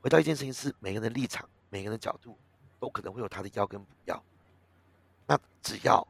[0.00, 2.38] 回到一件事情是，每个人的立场、每个人的角度，
[2.80, 4.24] 都可能会有他的要跟不要。
[5.26, 6.02] 那只要，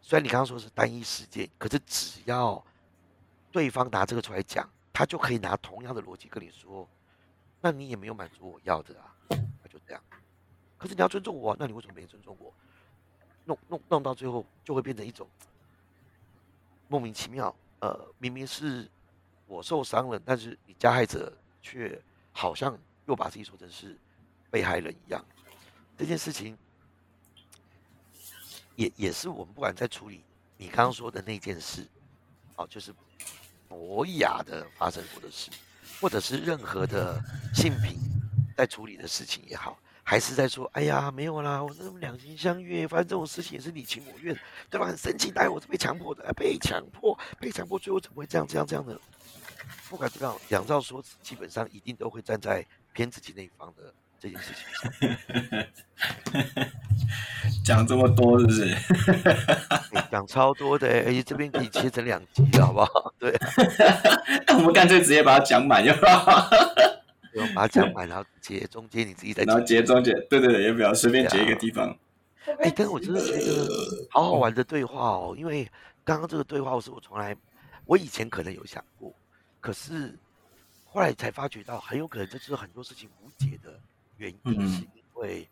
[0.00, 2.64] 虽然你刚刚说是单一事件，可是只要
[3.52, 6.88] 对方拿这个出来讲，他就可以拿同样的逻辑跟你说，
[7.60, 9.14] 那你也没有满足我要的啊。
[9.68, 10.02] 就这样，
[10.76, 12.52] 可是你要尊重我，那你为什么没尊重我？
[13.44, 15.26] 弄弄弄到最后，就会变成一种
[16.86, 17.54] 莫名其妙。
[17.80, 18.86] 呃，明明是
[19.46, 22.00] 我受伤了，但是你加害者却
[22.32, 23.96] 好像又把自己说成是
[24.50, 25.24] 被害人一样。
[25.96, 26.58] 这件事情
[28.76, 30.22] 也也是我们不管在处理
[30.56, 31.86] 你刚刚说的那件事，
[32.56, 32.92] 哦，就是
[33.68, 35.50] 博雅的发生过的事，
[36.00, 37.18] 或者是任何的
[37.54, 37.96] 性平。
[38.58, 44.36] 在处理的事情也好，还是在说，哎呀，没有啦，我那么两情相悦，反正这种事情也是你情我愿，
[44.68, 44.88] 对吧？
[44.88, 49.00] 很生气，但我是被强迫的，被强迫，被强迫，最后怎么会这样、这样、这样的？
[49.88, 55.08] 不管怎么样，两照说基本上一定都会站在偏自己那一方的这件事情
[56.34, 56.50] 上。
[57.64, 58.76] 讲这么多是不是？
[60.10, 63.14] 讲超多的，而且这边可以切成两集，好不好？
[63.20, 63.32] 对，
[64.48, 65.84] 我们干脆直接把它讲满
[67.32, 67.48] 就好。
[67.54, 71.96] 把它讲完，然后截中间你自己再，然后截中间，对对对，也不要随便截一个地方。
[72.60, 73.68] 哎，但是我真的觉得
[74.10, 75.70] 好好玩的对话哦，因为
[76.04, 77.36] 刚刚这个对话是我从来，
[77.84, 79.14] 我以前可能有想过，
[79.60, 80.16] 可是
[80.86, 83.78] 后来才发觉到，很有可能就是很多事情无解的
[84.16, 85.46] 原因，是因为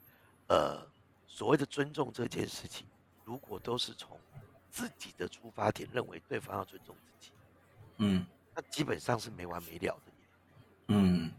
[0.48, 0.80] 呃，
[1.26, 2.86] 所谓的尊重这件事情，
[3.24, 4.18] 如果都是从
[4.70, 7.32] 自己的出发点认为对方要尊重自己，
[7.98, 10.12] 嗯，那基本上是没完没了的。
[10.88, 11.30] 嗯，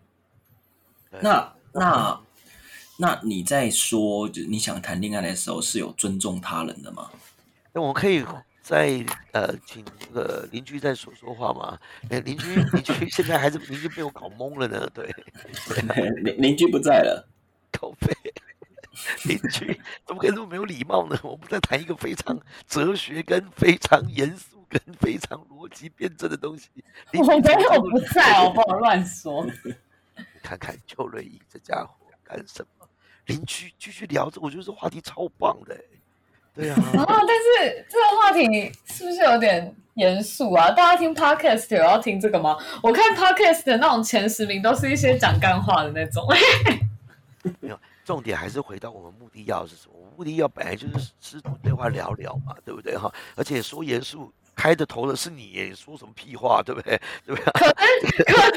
[1.21, 2.19] 那那
[2.97, 7.09] 那你在说，就你想谈恋爱的时候是有尊重他人的吗？
[7.73, 8.25] 那我可以
[8.61, 11.77] 再呃，请那个邻居再说说话吗？
[12.09, 14.89] 哎，邻居，邻居 现在还是邻居被我搞懵了呢。
[14.93, 15.09] 对，
[16.23, 17.27] 邻邻居不在了，
[17.79, 18.13] 狗背。
[19.25, 21.15] 邻居怎么可以这么没有礼貌呢？
[21.21, 22.35] 我们在谈一个非常
[22.67, 26.67] 哲学跟非常严肃跟非常逻辑辩证的东西。
[27.13, 29.45] 我没有不在，我不好乱说？
[30.47, 32.87] 你看看邱瑞怡这家伙干什么？
[33.25, 35.77] 邻居继续聊着，我觉得这话题超棒的。
[36.53, 36.75] 对啊。
[36.75, 40.71] 啊，但是这个话题是不是有点严肃啊？
[40.71, 42.57] 大家听 podcast 有要听这个吗？
[42.81, 46.25] 我看 podcast 的那种前十名都是一些讲干话的那种。
[47.59, 47.77] 没有。
[48.05, 49.95] 重点还是回到我们目的要是什么？
[50.15, 53.13] 目的要本来就是师徒对话聊聊嘛，对不对哈？
[53.35, 56.99] 而且说严肃开的头的是你，说什么屁话，对不对？
[57.25, 57.45] 对不对？
[57.53, 57.75] 可能
[58.25, 58.51] 可能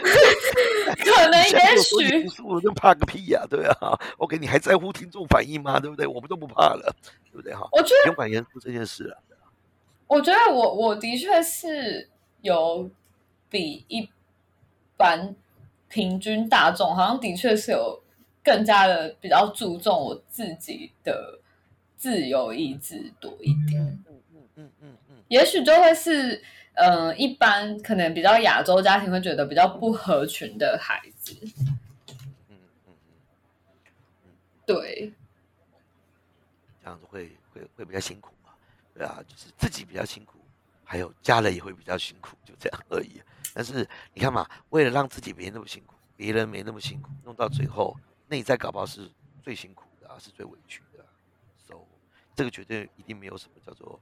[0.96, 5.78] 可能也许严肃了就怕个屁呀，对不对哈？OK，你还在乎听众反应吗？
[5.78, 6.06] 对不对？
[6.06, 6.96] 我们都不怕了，
[7.30, 7.68] 对不对哈？
[7.70, 9.22] 我觉得不用管严肃这件事了。
[10.06, 12.08] 我觉得我我的确是
[12.40, 12.90] 有
[13.48, 14.08] 比一
[14.96, 15.36] 般
[15.88, 18.02] 平均大众，好像的确是有。
[18.42, 21.38] 更加的比较注重我自己的
[21.98, 24.96] 自由意志多一点，嗯嗯嗯嗯嗯，
[25.30, 26.42] 也许就会是，
[26.74, 31.36] 嗯，一般可能比较亚洲家庭会觉得比较不合群的孩子，
[32.48, 32.94] 嗯嗯
[34.24, 34.30] 嗯，
[34.66, 35.12] 对，
[36.82, 38.52] 这样子会会会比较辛苦嘛？
[38.92, 40.40] 对啊，就是自己比较辛苦，
[40.82, 43.22] 还有家人也会比较辛苦，就这样而已。
[43.54, 47.96] 但是你看嘛，为了让自己没那么辛苦，别人没那么辛苦，弄到最后。
[48.26, 49.10] 内在搞不好是
[49.42, 51.04] 最辛苦的，是最委屈的
[51.66, 51.74] ，so
[52.34, 54.00] 这个绝对一定没有什么叫做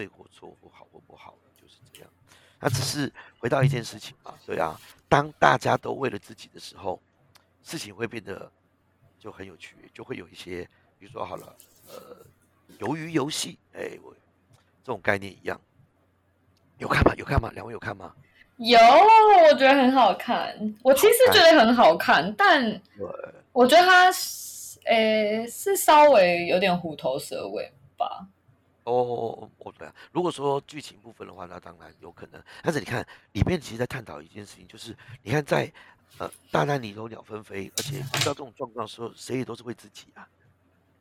[0.00, 2.10] 对或错或好或不好，就是这样。
[2.58, 6.98] 那只是回到一件事情嘛，对啊，当大家都为了自己的时候，
[7.62, 8.50] 事情会变得
[9.18, 10.66] 就很有趣，就会有一些，
[10.98, 11.54] 比如说好了，
[11.88, 12.16] 呃，
[12.78, 14.14] 鱿鱼游戏，哎，我
[14.82, 15.60] 这种概念一样，
[16.78, 17.14] 有看吗？
[17.18, 17.50] 有看吗？
[17.52, 18.14] 两位有看吗？
[18.56, 20.56] 有，我觉得很好看。
[20.82, 22.80] 我其实觉得很好看，但。
[23.52, 24.10] 我觉得他，
[24.84, 28.26] 诶，是稍微有点虎头蛇尾吧。
[28.92, 29.94] 哦，哦，对啊。
[30.12, 32.42] 如果说剧情部分的话，那当然有可能。
[32.62, 35.72] 但是你看，里面其实在探讨一件事情，就是你看，在
[36.18, 40.28] 呃大难里头鸟纷飞，而且遇到这种状况的时候，谁也都是为自己啊，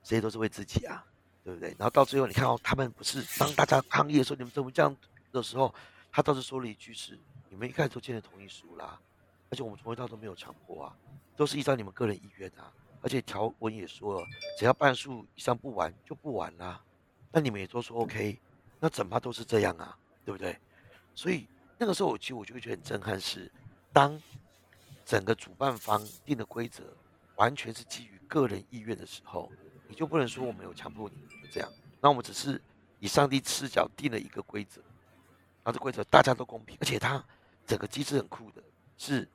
[0.03, 1.05] 谁也都是为自己啊，
[1.43, 1.69] 对不对？
[1.77, 4.95] 然后到最后，你看哦，他们不是当大家抗议的时候，你们怎么这样
[5.31, 5.73] 的时候，
[6.11, 7.17] 他倒是说了一句是：
[7.49, 8.99] 你们一开始都签了同意书啦，
[9.49, 10.95] 而且我们从头到都没有强迫啊。
[11.35, 12.69] 都是依照你们个人意愿啊，
[13.01, 16.83] 而且条文也说了，只要半数以上不玩就不玩啦。
[17.31, 18.39] 那你们也都说 OK，
[18.79, 20.57] 那整怕都是这样啊，对不对？
[21.15, 23.51] 所以那个时候我其实我就会觉得很震撼，是
[23.91, 24.21] 当
[25.05, 26.83] 整个主办方定的规则
[27.35, 29.51] 完全是基于个人意愿的时候，
[29.87, 31.17] 你就不能说我们有强迫你
[31.51, 31.71] 这样。
[32.01, 32.61] 那我们只是
[32.99, 34.81] 以上帝视角定了一个规则，
[35.63, 37.23] 然后这规则大家都公平，而且它
[37.65, 38.63] 整个机制很酷的，
[38.97, 39.27] 是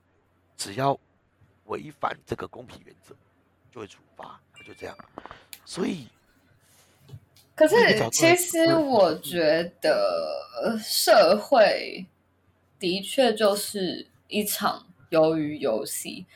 [0.56, 0.98] 只要。
[1.68, 3.16] 违反这个公平原则，
[3.70, 4.94] 就会处罚，就这样。
[5.64, 6.08] 所以，
[7.54, 7.76] 可是
[8.10, 12.06] 其实我觉得社会
[12.78, 16.26] 的确就是一场鱿鱼游戏，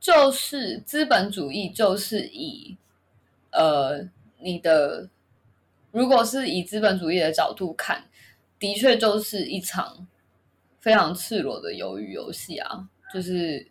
[0.00, 2.76] 就是资本主义，就是以
[3.50, 5.08] 呃你的，
[5.90, 8.04] 如果是以资本主义的角度看，
[8.58, 10.06] 的确就是一场
[10.80, 13.68] 非常赤裸的鱿鱼游戏啊，就是。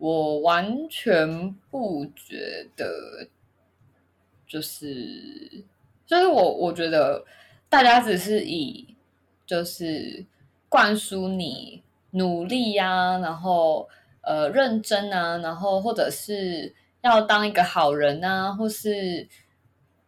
[0.00, 3.26] 我完全不觉得，
[4.46, 5.64] 就是
[6.08, 7.24] 就是我我觉得
[7.68, 8.96] 大家只是以
[9.46, 10.26] 就是
[10.68, 13.88] 灌输你努力呀，然后
[14.22, 19.28] 呃认真啊，然后或者是要当一个好人啊，或是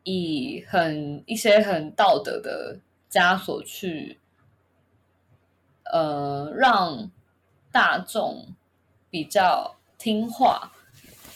[0.02, 4.18] 以很一些很道德的枷锁去
[5.92, 7.08] 呃让
[7.70, 8.48] 大众
[9.08, 9.76] 比较。
[10.02, 10.72] 听话，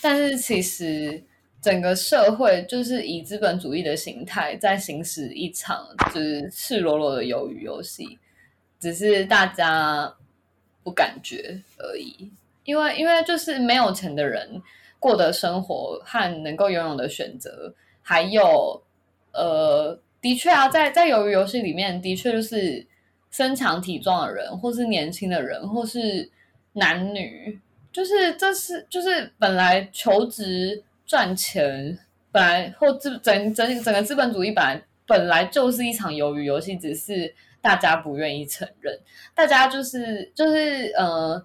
[0.00, 1.22] 但是其实
[1.64, 8.18] 整个社会就是以资本主义的形态在行使一场就是赤裸裸的鱿鱼游戏，
[8.78, 10.14] 只是大家
[10.82, 12.30] 不感觉而已。
[12.64, 14.60] 因为因为就是没有钱的人
[15.00, 18.82] 过的生活和能够拥有的选择，还有
[19.32, 22.86] 呃，的确啊，在在鱿鱼游戏里面，的确就是
[23.30, 26.30] 身强体壮的人，或是年轻的人，或是
[26.74, 27.58] 男女，
[27.90, 31.98] 就是这是就是本来求职赚钱，
[32.32, 38.98] 本来或资整整整个资本主义本来本来就是一场鱿鱼游戏，只是大家不愿意承认，
[39.34, 41.44] 大家就是就是呃，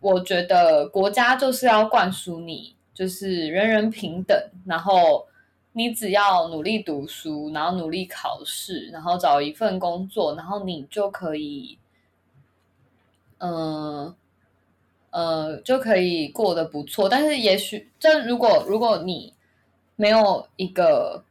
[0.00, 2.74] 我觉得国家就是要灌输你。
[2.94, 5.26] 就是人人平等，然后
[5.72, 11.78] 你只要努力读书，然后努力考试，然后找一份工作，然后你就可以，
[13.38, 14.14] 嗯，
[15.12, 17.08] 呃就可以过得不错。
[17.08, 19.32] 但是也许，这如果如果你
[19.94, 21.22] 没有一个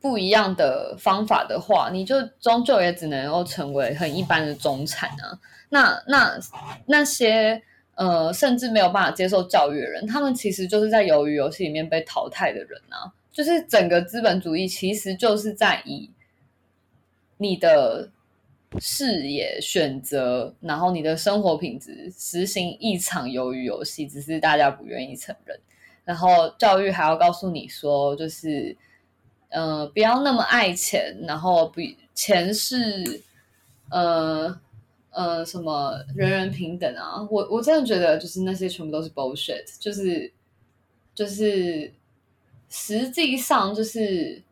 [0.00, 5.38] 不一样的方法的话，你就终究也只能够成为很一般的中产啊。
[5.68, 6.36] 那那
[6.86, 7.62] 那些。
[7.96, 13.06] 呃，甚至没有办法接受教育的人，他们其实就是在鱿鱼游戏里面被淘汰的人啊。
[13.30, 16.10] 就是整个资本主义其实就是在以
[17.36, 18.10] 你的
[18.80, 25.58] 视野选择，然后你的生活品质实行一场鱿鱼游戏，只是大家不愿意承认。
[26.04, 28.76] 然后教育还要告诉你说，就是
[29.48, 33.22] 呃，不要那么爱钱，然后比钱是
[33.90, 34.60] 呃。
[35.16, 37.22] 呃，什么人人平等啊？
[37.30, 40.32] 我我真的觉得，就是那些全部都是 bullshit，就是
[41.14, 41.92] 就是
[42.68, 44.42] 实际上就是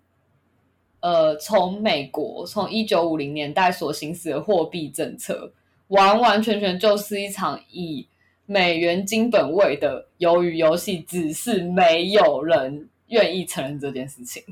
[1.03, 5.53] 呃，从美国从一九五零年代所行使的货币政策，
[5.89, 8.09] 完完全全就是一场以
[8.47, 14.43] 美元金本位的鱿鱼游戏，只是没有人愿意承认这件事情。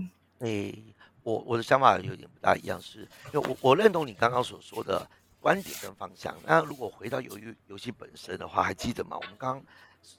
[0.41, 0.75] 诶，
[1.23, 5.09] 我我的想法有点不大一样，是因为我我认同你刚刚所说的。
[5.43, 6.37] 观点跟方向。
[6.47, 9.17] 那如果回到鱿鱼游戏本身的话，还记得吗？
[9.17, 9.65] 我们刚刚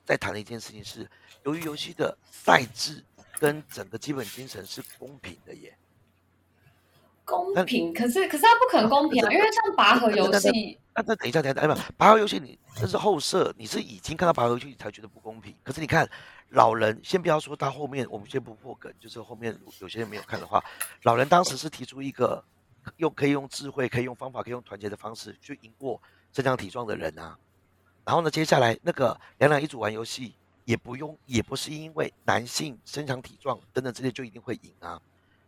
[0.03, 1.07] 在谈的一件事情是，
[1.43, 3.03] 鱿鱼游戏的赛制
[3.37, 5.71] 跟整个基本精神是公平的耶。
[7.25, 7.93] 公平？
[7.93, 10.77] 可是可是它不可能公平啊，因为像拔河游戏。
[10.93, 15.55] 那那等一下，等一下，哎不，拔河游戏你这是后设，你是已经看到拔河游戏才觉得不公平。
[15.63, 16.09] 可是你看
[16.49, 20.63] 老人，先不要说他后面，我们先不破梗，就是后面有些人没有看的话，
[21.03, 22.43] 老人当时是提出一个。
[22.97, 26.01] 用可以用智慧，可以用方法，可以用团结的方式去赢过
[26.33, 27.37] 身强体壮的人啊。
[28.03, 30.33] 然后呢，接下来那个两两一组玩游戏，
[30.65, 34.99] 也不用，也不是因为男性身强体壮等等这些就一定会赢啊。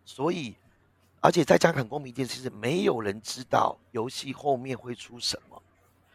[0.06, 0.56] 所以，
[1.24, 5.62] 而且再加很公平一件事是，没有人知道游戏后面会出什么。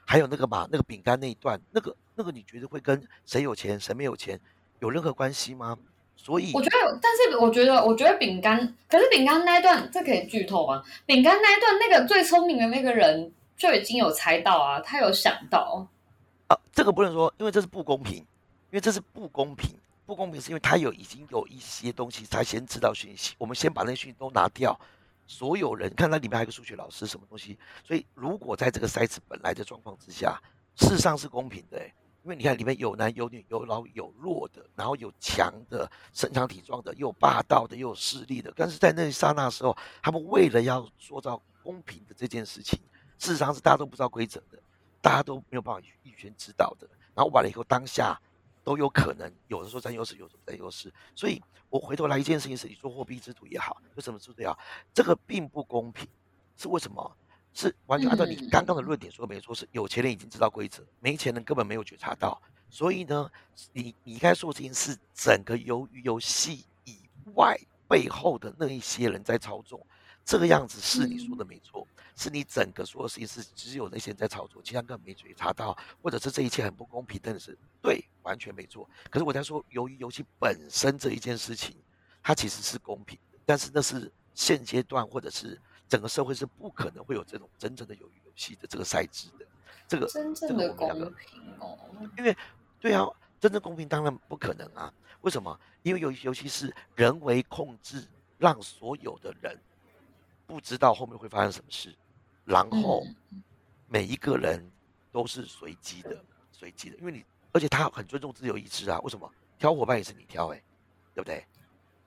[0.04, 4.38] 还有那个嘛，那个饼干那一段，那个那个，你觉得会跟谁有钱谁没有钱
[4.80, 5.78] 有任何关系吗？
[6.14, 10.84] 所以我觉得，但是我觉得，我觉得饼干，可是饼干那一段，这可以剧透吗？
[11.06, 15.88] 饼干那一段，那个最聪明的那个人就已经有猜到啊，他有想到
[16.48, 18.26] 啊，这个不能说，因为这是不公平，因
[18.72, 24.78] 为这是不公平，不公平是因为他有已经有一些东西他先知道讯息，我们先把那讯息都拿掉，
[25.28, 30.42] 所有人看那里面还有个数学老师什么东西，所以如果在这个赛制本来的状况之下，
[30.74, 31.80] 事实上是公平的。
[32.24, 38.52] 因为你看，里面有男有女，有老有弱的，然后有强的身强体壮的，又有霸道的，又有势力的。
[38.54, 42.78] 但是在那一刹那时候，他们为了要塑造公平的这件事情，
[43.18, 44.58] 事实上是大家都不知道规则的，
[45.00, 46.86] 大家都没有办法预先知道的。
[47.14, 48.20] 然后完了以后，当下
[48.68, 50.92] 都有可能有的时候占优势，有的占优势。
[51.14, 54.58] 所以我回头来一件事情是，你做货币制度也好，为什么制度也好，
[54.92, 56.06] 这个并不公平，
[56.54, 57.16] 是为什么？
[57.54, 62.38] 是完全按照你刚刚的论点说没错，是有钱人已经知道规则，没钱人根本没有觉察到。
[62.68, 63.30] 所以呢，
[63.72, 66.98] 你你应该说事情是整个鱿鱼游戏以
[67.36, 69.80] 外背后的那一些人在操纵，
[70.28, 78.86] 这个样子是你说的没错，是你整个说的事情是只有那些人在炒作，其他根本没觉察到，或者是这一切很不公平，真的是对，完全没错。
[79.08, 81.74] 可是我在说由于游戏本身这一件事情，
[82.22, 85.58] 它其实是公平的，但是那是现阶段或者是。
[85.88, 89.46] 整个社会是不可能会有这种真正的鱿鱼游戏的这个赛制的，
[89.88, 91.78] 这个真正的公平哦。
[92.18, 92.36] 因为，
[92.78, 93.08] 对啊，
[93.40, 94.92] 真正公平当然不可能啊。
[95.22, 95.58] 为什么？
[95.82, 99.58] 因为游游戏是人为控制，让所有的人
[100.48, 101.94] 不知道后面会发生什么事，
[102.46, 103.06] 然后
[103.86, 104.72] 每一个人
[105.12, 106.96] 都是随机的，随机的。
[106.96, 107.22] 因为你，
[107.52, 108.98] 而且他很尊重自由意志啊。
[109.00, 109.30] 为什么？
[109.58, 110.62] 挑伙伴也是你挑，哎，
[111.14, 111.44] 对不对？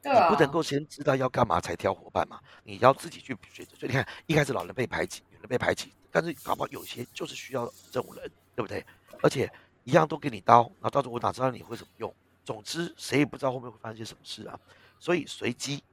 [0.04, 2.42] 你不能够先知道要干嘛才挑伙伴嘛？
[2.64, 3.76] 你要自己去选择。
[3.76, 8.84] 所以你看，一开始老人被排挤，女人被排挤，但是搞不好有些就是需要这种人，对不对？
[9.22, 9.48] 而且
[9.84, 12.12] 一样都给你刀，然后到时候我哪知道你会怎么用？
[12.44, 14.60] 总之，谁也不知道后面会发生些什么事啊。
[14.98, 15.84] 所以随机，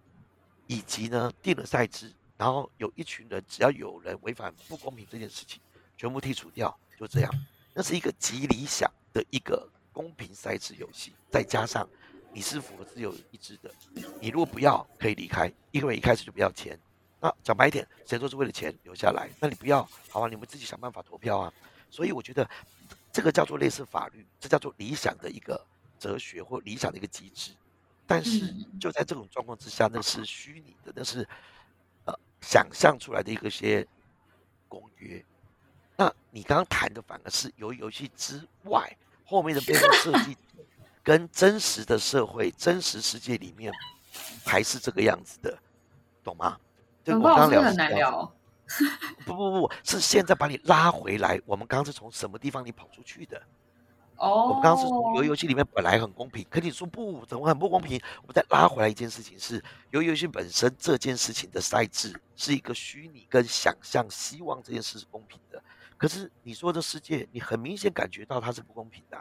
[0.66, 5.61] 以及呢定了赛制，然后有一群人，只要有人违反不公平这件事情，
[5.97, 7.30] 全部剔除掉，就这样。
[7.74, 11.86] 那是一个极理想的一个公平赛制游戏，再加上。
[12.30, 13.70] 你是符合自由意志的。
[14.20, 16.78] 你如果不要，可以离开，因为一开始就不要钱。
[17.20, 19.30] 那讲白一点，谁说是为了钱留下来？
[19.41, 20.28] 那你不要，好吧？
[20.28, 21.53] 你们自己想办法投票啊。
[21.91, 22.49] 所以我觉得
[23.11, 25.66] 这个叫做类似法律，这叫做理想的一个
[25.99, 27.53] 哲学或理想的一个机制。
[28.07, 31.26] 但是就在这种状况之下，那是虚拟的，那是呃
[32.41, 33.86] 想象出来的一个些
[34.68, 35.24] 公约。
[35.97, 38.89] 那你刚刚谈的反而是由游戏之外
[39.24, 40.36] 后面的背后设计，
[41.03, 43.72] 跟真实的社会、真实世界里面
[44.45, 45.59] 还是这个样子的，
[46.22, 46.59] 懂吗？
[47.05, 48.32] 对我刚刚聊很难聊。
[49.24, 51.41] 不不不，是现在把你拉回来。
[51.47, 53.43] 我们刚刚是从什么地方你跑出去的？
[54.18, 58.00] 哦，我们刚刚是从游游戏里面本来很公平，可你说不，怎么很不公平？
[58.22, 65.62] 我们再拉回来一件事情是，游游戏本身这件事情的赛制是一个虚拟跟想象，希望这件事是公平的。
[65.96, 69.16] 可是你说这世界，你很明显感觉到它是不公平的。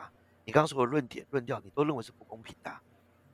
[0.45, 2.71] 你刚刚说的论点、论调，你都认为是不公平的。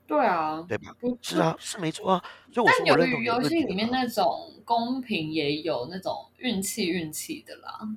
[0.05, 0.93] 对啊，对吧？
[1.22, 2.24] 是啊，是没错啊。
[2.51, 7.88] 所以我说，但由于游戏里面那种公平，也有那种运气、运气的啦。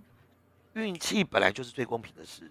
[0.75, 2.49] 运气本来就是最公平的事。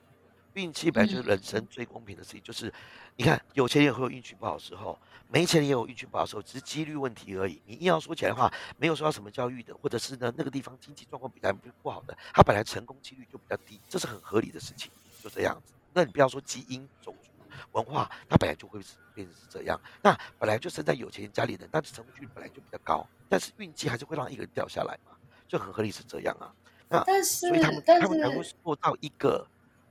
[0.55, 2.73] 运气本来就是人生最公平的事情，就是
[3.15, 4.97] 你看，有钱人会有运气不好的时候，
[5.29, 7.61] 没钱人也有运气不好的时候，只是几率问题而已。
[7.65, 11.53] 你硬要说起来的话，没有受到什么教育的，或者是呢那个地方经济状况比较
[11.83, 14.89] 不好的，他本来成功几率就比较低，这是很合理的事情，
[15.21, 15.73] 就这样子。
[15.93, 17.29] 那你不要说基因、种族、
[17.73, 19.79] 文化，它本来就会是变成是这样。
[20.01, 25.11] 那本来就生在有钱人家里的，但是成功几率本来就比较高，但是运气还是会让一个人掉下来嘛，
[25.49, 26.53] 就很合理是这样啊。
[26.87, 29.45] 那但是，所以他们他们才会做到一个。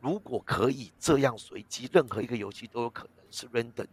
[0.05, 3.88] 如果可以这样随机，任何一个游戏都有可能是 random 的，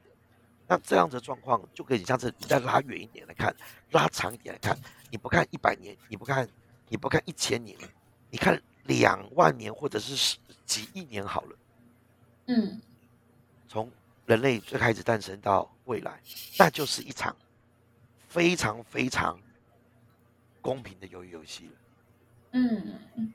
[0.67, 3.55] 那这样的状况就可以像是你再拉远一点来看，
[3.91, 4.77] 拉长一点来看，
[5.09, 6.45] 你不看一百年，你不看，
[6.89, 7.77] 你不看一千年，
[8.29, 11.57] 你看两万年或者是十几亿年好了，
[12.47, 12.81] 嗯，
[13.69, 13.89] 从
[14.25, 16.19] 人类最开始诞生到未来，
[16.59, 17.33] 那就是一场
[18.27, 19.39] 非常非常
[20.59, 21.73] 公平的游游戏了，
[22.51, 23.33] 嗯，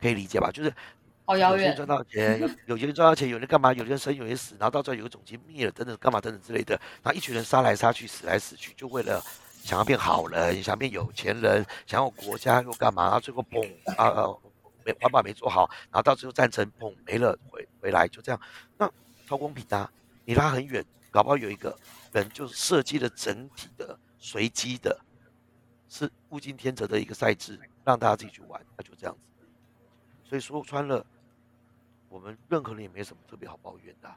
[0.00, 0.50] 可以理解吧？
[0.50, 0.74] 就是。
[1.26, 1.64] 好遥远。
[1.64, 3.72] 有人赚到钱，有 有些人赚到钱，有人干嘛？
[3.72, 6.80] 有人生，有人死，然后到最后有个总机灭了，等等干嘛等等之类的。
[7.02, 9.20] 然后一群人杀来杀去，死来死去，就为了
[9.60, 13.02] 想要变好人，想要变有钱人，想要国家又干嘛？
[13.06, 14.32] 然后最后嘣啊，
[14.84, 18.40] 没环保没做好，然后到最后战争嘣没了，回回来就这样。
[18.78, 18.88] 那
[19.26, 19.90] 超公平的，
[20.24, 21.76] 你拉很远，搞不好有一个
[22.12, 24.96] 人就设计了整体的随机的，
[25.88, 29.44] 是物竞天择的一个赛制，让大家自己去玩，那就这样子。
[30.22, 31.04] 所以说穿了。
[32.08, 34.08] 我们任何人也没什么特别好抱怨的，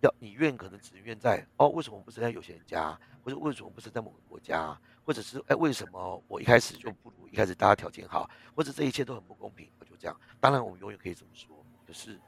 [0.00, 10.20] 要你怨可能只怨在哦，为什么我不是在有钱人家，或者为什么不是在某个国家，或者是哎，为什么我一开始就不如一开始大家条件好，或者这一切都很不公平，我就这样。
[10.40, 11.56] 当然，我们永远可以这么说，
[11.86, 12.18] 就是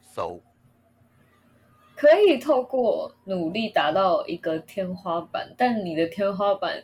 [0.00, 0.40] ，so，
[1.96, 6.82] 可以透过努力达到一个天花板，但你的天花板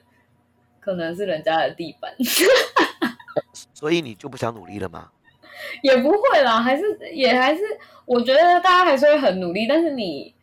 [0.80, 2.14] 可能是人家的地板，
[3.72, 5.12] 所以你就不想努力了吗？
[5.82, 6.82] 也不会啦，还是
[7.12, 7.62] 也还是，
[8.04, 9.66] 我觉得大家还是会很努力。
[9.66, 10.34] 但是你，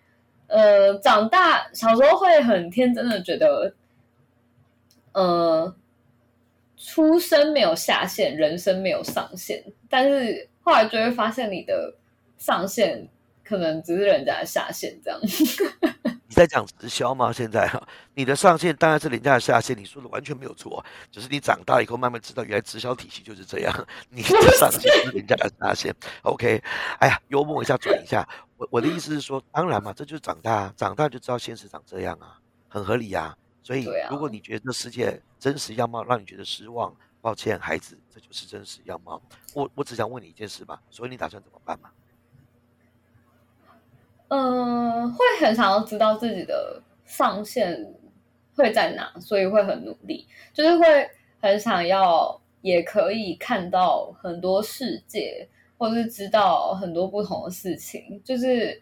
[0.48, 3.74] 呃，长大小时候会很天真的觉得，
[5.14, 5.76] 呃，
[6.78, 9.64] 出生没有下限，人生没有上限。
[9.90, 11.96] 但是后来就会发现，你的
[12.38, 13.08] 上限
[13.44, 15.20] 可能只是人家的下限，这样。
[16.34, 17.32] 你在讲直销吗？
[17.32, 17.80] 现在哈，
[18.16, 20.84] 你的上限当然是人家的下限，你说的完全没有错。
[21.12, 25.96] 只是你长大以后慢慢知道，原来直销体系就是这样， 你的上限是人家的下限。
[26.24, 26.60] OK，
[26.98, 28.28] 哎呀，幽默一下，转一下。
[28.58, 33.38] 我我的意思是说，当然嘛，这就是长大，长大就知道现实长这样啊，很合理呀。
[33.62, 39.22] 所以，如果你觉得这世界真实样貌让你觉得失望，抱歉，孩子，这就是真实样貌。
[39.54, 41.92] 我我只想问你一件事吧，所以你打算怎么办嘛？
[44.36, 47.94] 嗯，会很想要知道自己的上限
[48.56, 51.08] 会在哪，所以会很努力，就是会
[51.40, 58.20] 很想要，也可以看到很多世界，或者是知道很多不同的事情。
[58.24, 58.82] 就是，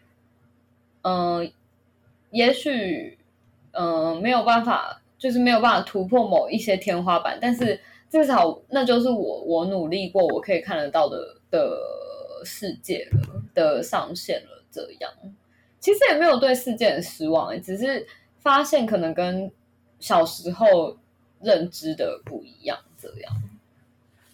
[1.01, 1.51] 嗯，
[2.29, 3.17] 也许，
[3.71, 7.77] 嗯，没有办法，就是没有办法突破某一些天花板，但是
[8.09, 11.17] 至少那就是我我努力过，我可以看得到的
[11.49, 11.77] 的
[12.45, 15.11] 世界了的上限了，这样。
[15.81, 18.07] 其实也没有对世界很失望，只是
[18.39, 19.51] 发现可能跟
[19.99, 20.95] 小时候
[21.41, 23.43] 认知的不一样，这样。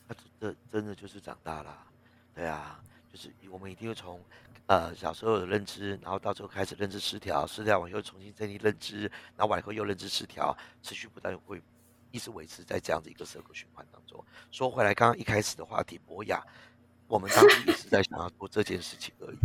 [0.09, 1.87] 那这真的就是长大了，
[2.35, 2.79] 对啊，
[3.09, 4.21] 就是我们一定会从
[4.65, 9.03] 呃小时候的认知，然后到最后开始认知失调，失调完又重新建立认知，
[9.37, 11.61] 然后完以后又认知失调，持续不断会
[12.11, 14.21] 一直维持在这样的一个社会循环当中。
[14.51, 16.45] 说回来，刚刚一开始的话题，博雅，
[17.07, 19.37] 我们当时也是在想要做这件事情而已，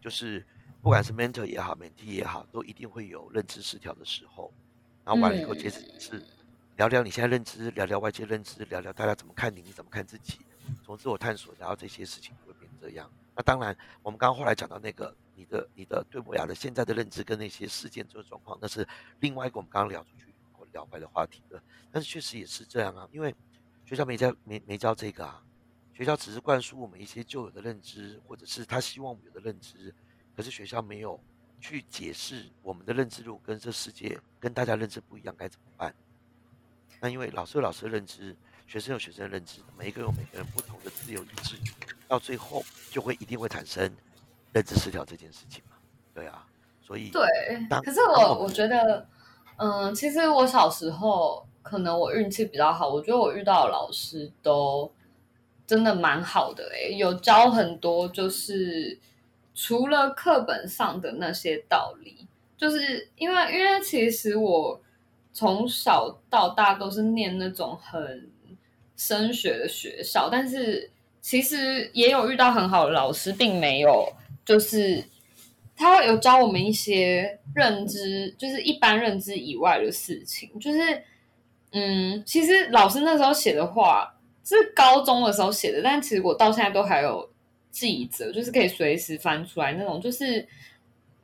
[0.00, 0.46] 就是。
[0.80, 4.52] 不管是 mentor 也好，mentee 也好，都一定会有认知失调的时候。
[5.04, 6.22] 然后完了以后，接着是
[6.76, 10.38] 聊聊你现在认知，聊聊外界认知，聊聊大家怎么看你，你怎么看自己，
[10.84, 13.10] 从自我探索，然后这些事情会变这样。
[13.34, 18.86] 那当然，我们刚刚后来讲到那个你的你的对博雅的现在的认知跟那些事件这个状况，那是
[19.20, 21.62] 另外一个我们刚刚聊出去或聊开的话题了。
[21.90, 23.34] 但是确实也是这样啊，因为
[23.84, 25.42] 学校没教没没教这个啊，
[25.94, 29.94] 学校只是灌输我们一些旧有的认知，或者是他希望我们有的认知，
[30.38, 31.18] 可是学校没有。
[31.60, 35.92] 去解释我们的认知，路跟这世界跟大家认知不一样，该怎么办？
[37.00, 41.56] 那因为老师有老师的认知，学生有学生的认知，每一个有每个人不同的自由意志，
[42.06, 43.92] 到最后就会一定会产生
[44.52, 45.74] 认知失调这件事情嘛？
[46.14, 46.46] 对啊，
[46.80, 47.26] 所以对。
[47.82, 49.04] 可是我我觉得，
[49.56, 54.88] 嗯，其实我小时候可能我运气比较好，我觉得我遇到的老师都
[55.66, 59.00] 真的蛮好的，诶，有教很多就是。
[59.60, 64.80] 除了课本上的那些道理，就是因为因为其实我
[65.32, 68.30] 从小到大都是念那种很
[68.96, 70.88] 升学的学校，但是
[71.20, 74.08] 其实也有遇到很好的老师，并没有
[74.44, 75.04] 就是
[75.76, 81.02] 他会有教我们一些认知，就是一般认知以外的事情，就是
[81.72, 87.28] 嗯，其实老师那时候写的话是高中的时候写的，但其实我到现在都还有。
[87.78, 90.00] 记者，就是可以随时翻出来那种。
[90.00, 90.46] 就是，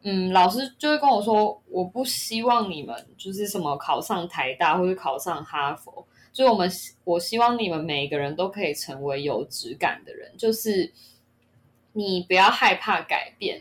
[0.02, 6.70] 嗯，老师就会跟我说，我不希望你们就是什么考上台大或者考上哈佛，就我们
[7.05, 10.30] 我希望你们每个人都可以成为有质感的人。
[10.36, 10.92] 就是
[11.92, 13.61] 你不要害怕改变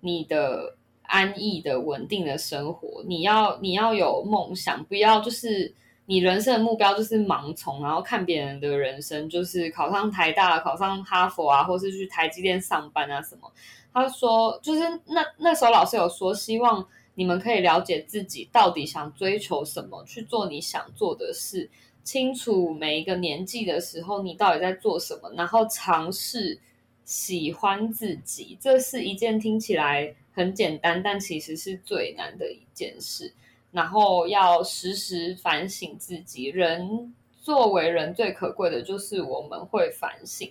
[0.00, 5.72] 你的安逸的稳定的生活，你要你要有梦想，不要就是。
[6.06, 13.50] 你人生的目标就是盲从，然后看别人的人生，就是考上台大、考上哈佛啊，或是去台积电上班啊什么。
[13.94, 21.70] 他说，就是那那时候老师有说，希望你们可以了解自己到底想追求什么，去做你想做的事，
[22.02, 26.58] 清楚每一个年纪的时候你到底在做什么，然后尝试
[27.04, 28.58] 喜欢自己。
[28.60, 33.32] 这是一件听起来很简单，但其实是最难的一件事。
[33.72, 36.46] 然后要时时反省自己。
[36.50, 40.48] 人作为人最可贵的就是我们会反省，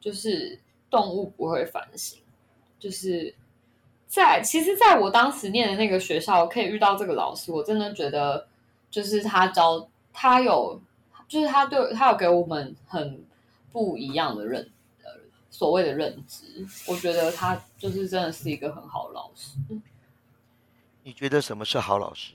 [0.00, 0.58] 就是
[0.90, 2.18] 动物不会反省。
[2.80, 3.32] 就是
[4.06, 8.46] 在其实，在我当时念的那个学校，可以遇到这个老师，我真的觉得
[8.90, 10.80] 就是他教他有，
[11.28, 13.24] 就是他对他有给我们很
[13.72, 14.70] 不一样的认
[15.02, 15.10] 呃
[15.50, 16.44] 所谓的认知。
[16.86, 19.56] 我觉得他就是真的是一个很好的老师。
[21.02, 22.34] 你觉得什么是好老师？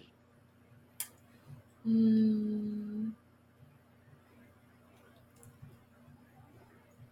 [1.84, 3.16] 嗯，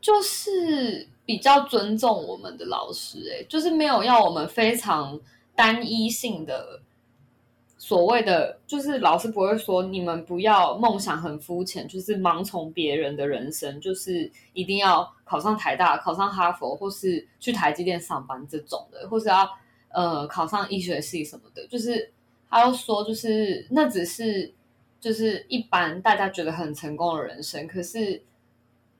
[0.02, 5.20] 就是比较尊重我们的老师，哎，就是没有要我们非常
[5.56, 6.82] 单一性的
[7.78, 19.50] 所谓的，就是老师不会说你们不要梦想很肤浅，就是盲从别人的人生，就是一定要考上台大、考上哈佛，或是去台积电上班这种的，或是要
[19.90, 22.12] 呃考上医学系什么的，就是
[22.50, 24.54] 他要说，就是那只是。
[25.00, 28.20] 就是一般大家觉得很成功的人生，可是，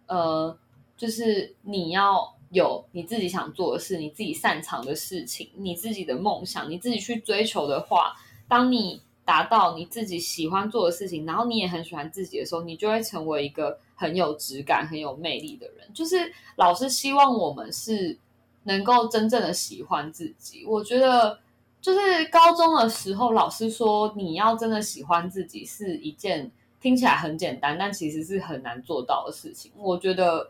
[0.06, 0.56] 呃，
[0.96, 8.14] 就是你要有你自己想做的事，你自己擅长的事情，你自己的梦想，你自己去追求的话，
[8.48, 15.92] 当你达到你自己喜欢做的事情，然后你也很喜欢自己的时候，你就会成为一个很有质感、很有魅力的人。
[15.96, 18.16] 就是老师希望我们是
[18.64, 21.40] 能够真正的喜欢自己，我觉得。
[21.88, 29.72] 就是高中的时候，老师说你要真的喜欢自己是一件听起来很简单，但其实是很难做到的事情。
[29.78, 30.50] 我觉得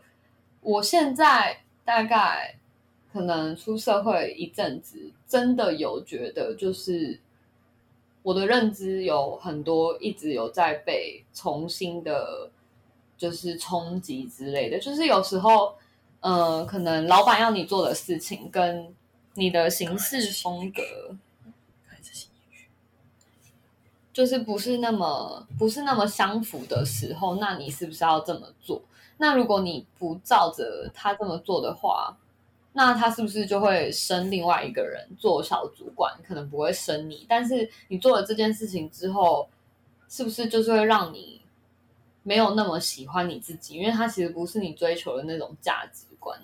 [0.62, 2.56] 我现在大概
[3.12, 7.20] 可能出社会一阵子，真的有觉得就是
[8.24, 12.50] 我的认知有很多一直有在被重新的，
[13.16, 14.80] 就是冲击之类的。
[14.80, 15.76] 就是有时候，
[16.18, 18.92] 呃，可能老板要你做的事情跟。
[19.34, 20.82] 你的行事风格，
[24.18, 28.82] 就是不是那么不是那么相符的时候，那你是不是要这么做？
[29.18, 32.16] 那如果你不照着他这么做的话，
[32.72, 36.12] 那他是不是就会升另外一个人做小主管？
[36.26, 39.48] 可能不会升你，但是你做了这件事情之后，
[40.08, 41.40] 是不是就是会让你
[42.24, 43.76] 没有那么喜欢你自己？
[43.76, 46.36] 因为他其实不是你追求的那种价值观。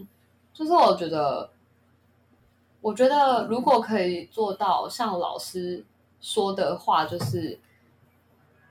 [0.53, 1.51] 就是我觉得。
[2.81, 5.83] 我觉得，如果可以做到像老师
[6.21, 7.59] 说的话，就是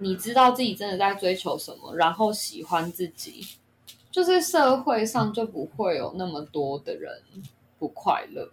[0.03, 3.47] 你知道自己真的在追求什么，然后喜欢自己，
[4.11, 7.21] 就是社会上就不会有那么多的人
[7.79, 8.51] 不快乐。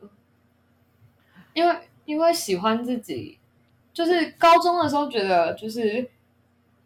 [1.53, 3.39] 因为因为喜欢自己，
[3.93, 6.09] 就是高中的时候觉得就是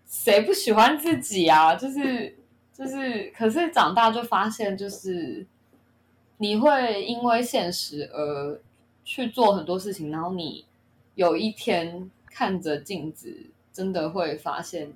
[0.07, 1.75] 谁不喜欢自己啊？
[1.75, 2.37] 就是
[2.73, 5.47] 就是，可是长大就发现，就是
[6.39, 8.61] 你会因为现实而
[9.05, 10.65] 去做很多事情，然后你
[11.15, 14.95] 有一天看着镜子，真的会发现，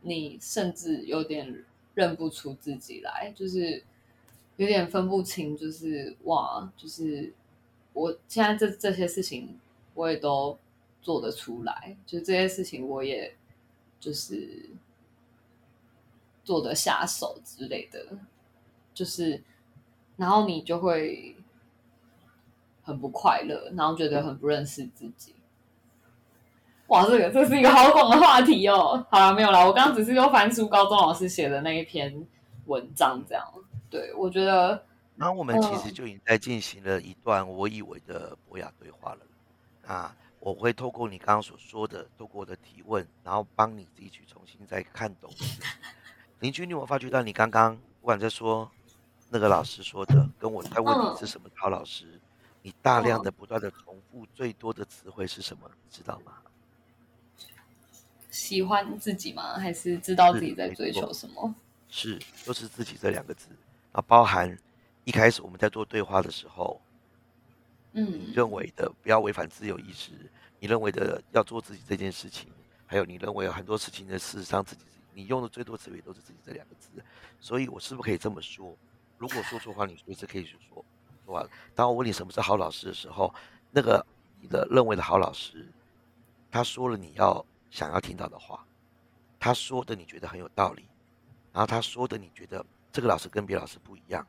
[0.00, 3.82] 你甚至有点认不出自己来，就是
[4.56, 7.34] 有点分不清，就是哇，就是。
[7.94, 9.58] 我现在这这些事情
[9.94, 10.56] 我也都
[11.02, 13.34] 做得出来，就这些事情我也
[13.98, 14.70] 就是
[16.44, 18.16] 做得下手之类的，
[18.94, 19.42] 就是
[20.16, 21.34] 然后你就会
[22.84, 25.34] 很不快乐，然后觉得很不认识自己。
[26.88, 29.06] 哇，这个这是一个好广的话题哦。
[29.10, 32.26] 好了，没有了，我刚刚只是又翻出高中老师写的那一篇
[32.66, 33.44] 文章，这样。
[33.90, 34.82] 对我觉得。
[35.16, 39.20] 然后我们其实就已经在进行了一段我以为的博雅对话了。
[39.86, 45.30] 啊，我会透过你刚刚所说的，透过我的提问，然后帮你自己去重新再看懂。
[46.38, 48.70] 邻居，你有发觉到你刚刚不管在说
[49.28, 52.20] 那个老师说的，跟我在问你是什么陶老师，
[52.62, 55.68] 你大量的不断的重复最多的词汇是什么？
[55.84, 56.32] 你知道吗？
[58.30, 59.58] 喜欢自己吗？
[59.58, 61.54] 还是知道自己在追求什么？
[61.88, 63.48] 是，就是自己这两个字，
[63.92, 64.58] 啊，包含。
[65.04, 66.78] 一开始我们在做对话的时候，
[67.92, 70.10] 嗯，认为的不要违反自由意志，
[70.60, 72.50] 你认为的要做自己这件事情，
[72.84, 74.82] 还有你认为很多事情的事实上自己，
[75.14, 76.90] 你用的最多词语都是自己这两个字，
[77.40, 78.76] 所以我是不是可以这么说？
[79.16, 80.84] 如果说错话，你随时可以去说。
[81.24, 83.34] 说完，当我问你什么是好老师的时候，
[83.70, 84.04] 那个
[84.42, 85.66] 你的认为的好老师，
[86.50, 88.64] 他说了你要想要听到的话，
[89.38, 90.84] 他说的你觉得很有道理，
[91.52, 94.26] 然后他说的你觉得这个老师跟别的老师不一样。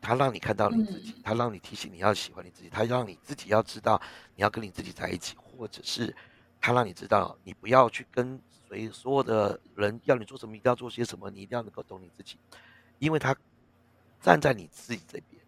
[0.00, 4.00] 他让你看到你自己，他让你提醒你要喜欢你自己，他让你自己要知道
[4.34, 6.16] 你要跟你自己在一起，或者是
[6.62, 12.38] 他让你知道你不要去跟随所有的人要你做什么，一定要做些什么，你一定要能够懂你自己，
[13.00, 13.36] 因为他
[14.18, 15.42] 站在你自己这边，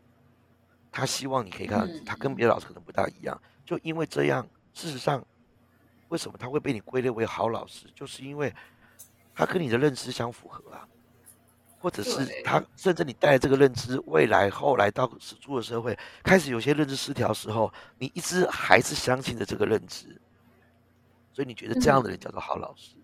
[0.92, 5.24] 他希望你可以看到他跟别的老师可能不大一样，就因为这样，事实上
[6.15, 8.55] 为什么他会被你归类为好老师，就是因为
[9.35, 10.87] 他跟你的认知相符合啊。
[11.81, 15.07] 或者是他，甚至你带这个认知，未来后来到
[15.41, 20.19] 出了社会，开始有些认知失调时候，你一直还是相信着这个认知，
[21.33, 22.95] 所以你觉得这样的人叫做好老师。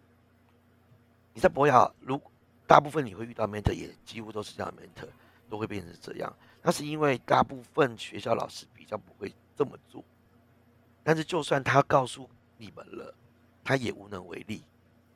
[1.34, 2.18] 你在博雅，如
[2.66, 5.08] 大部分你会遇到 mentor，也几乎都是这样 mentor，
[5.50, 6.34] 都会变成这样。
[6.62, 10.02] 那是因为大部分学校老师比较不会这么做，
[11.02, 12.30] 但是就算他告诉
[12.60, 13.14] 你们了，
[13.64, 14.62] 他也无能为力。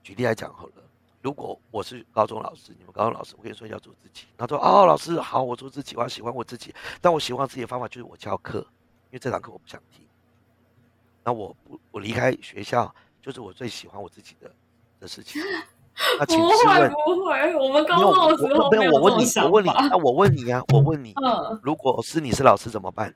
[0.03, 0.73] 举例来讲好了。
[1.21, 4.27] 如果我是高中老师，你们高中老师，我跟你说要做自己。
[4.37, 6.75] 他说：“哦，老师好，我做自己，我要喜欢我自己。
[7.01, 10.07] 但我喜欢自己的方法就是我教课，因为这堂课我不想听。
[11.23, 14.51] 那我不，我离开学校就是我最喜欢我自己的
[15.01, 15.41] 的事情。
[16.19, 16.51] 那请问，
[17.07, 21.15] 不会，我们高中的时候没有我问你，我问你，那我问你呀，我问你，
[21.63, 23.15] 如果是你是老师怎么办？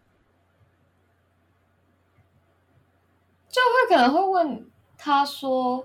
[3.48, 5.84] 就会可能会问他说。”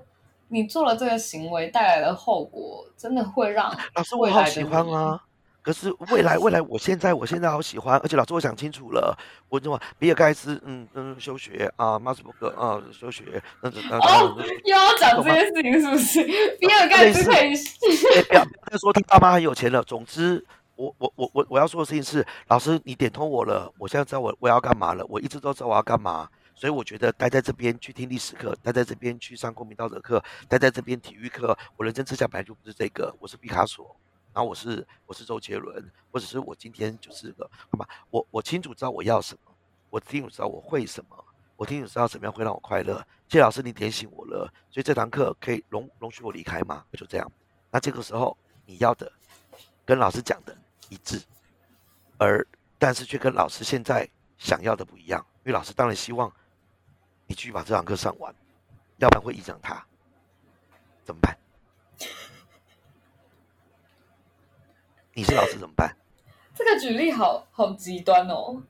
[0.49, 5.19] 你做了这个行为带来的后果，真的会让老师我好喜欢啊！
[5.63, 9.17] 可是未来未来，我现在我现在好喜欢，而且老师我想清楚了，
[9.49, 16.23] 我怎么比尔盖茨嗯嗯休学啊，马斯伯格啊休学，那那哦又要讲这件事情是不是？
[16.61, 17.55] 比尔盖茨可以
[18.27, 19.81] 不要再说他爸妈很有钱了。
[19.81, 20.45] 总之，
[20.75, 26.29] 我我我我我要说的事情是，老师你点通我了，我现在知道我我要干嘛了，我一直都知道我要干嘛。
[26.55, 33.13] 所以我觉得待在这边去听历史课，待在这边去上公民道德课，待在这边体育课，我人生志向本来就不是这个。
[33.19, 33.95] 我是毕卡索，
[34.33, 37.87] 然后我是我是周杰伦，或者是我今天就是个好吧？
[38.11, 39.51] 我我清楚知道我要什么，
[39.89, 41.25] 我清楚知道我会什么，
[41.57, 43.05] 我清楚知道怎么样会让我快乐。
[43.27, 46.85] 谢老师，你点醒我了，所以这堂课可以容容许我离开吗？
[46.93, 47.31] 就这样。
[47.71, 49.11] 那这个时候你要的
[49.83, 50.55] 跟老师讲的
[50.89, 51.19] 一致，
[52.19, 52.47] 而
[52.77, 56.31] 但是却跟老师现在想要的不一样，因为老师当然希望。
[57.33, 58.31] 你继续把这堂课上完，
[58.97, 59.83] 要不然会影响他，
[61.03, 61.35] 怎么办？
[65.15, 65.97] 你是老师怎么办？
[66.53, 68.61] 这个举例好好极端哦！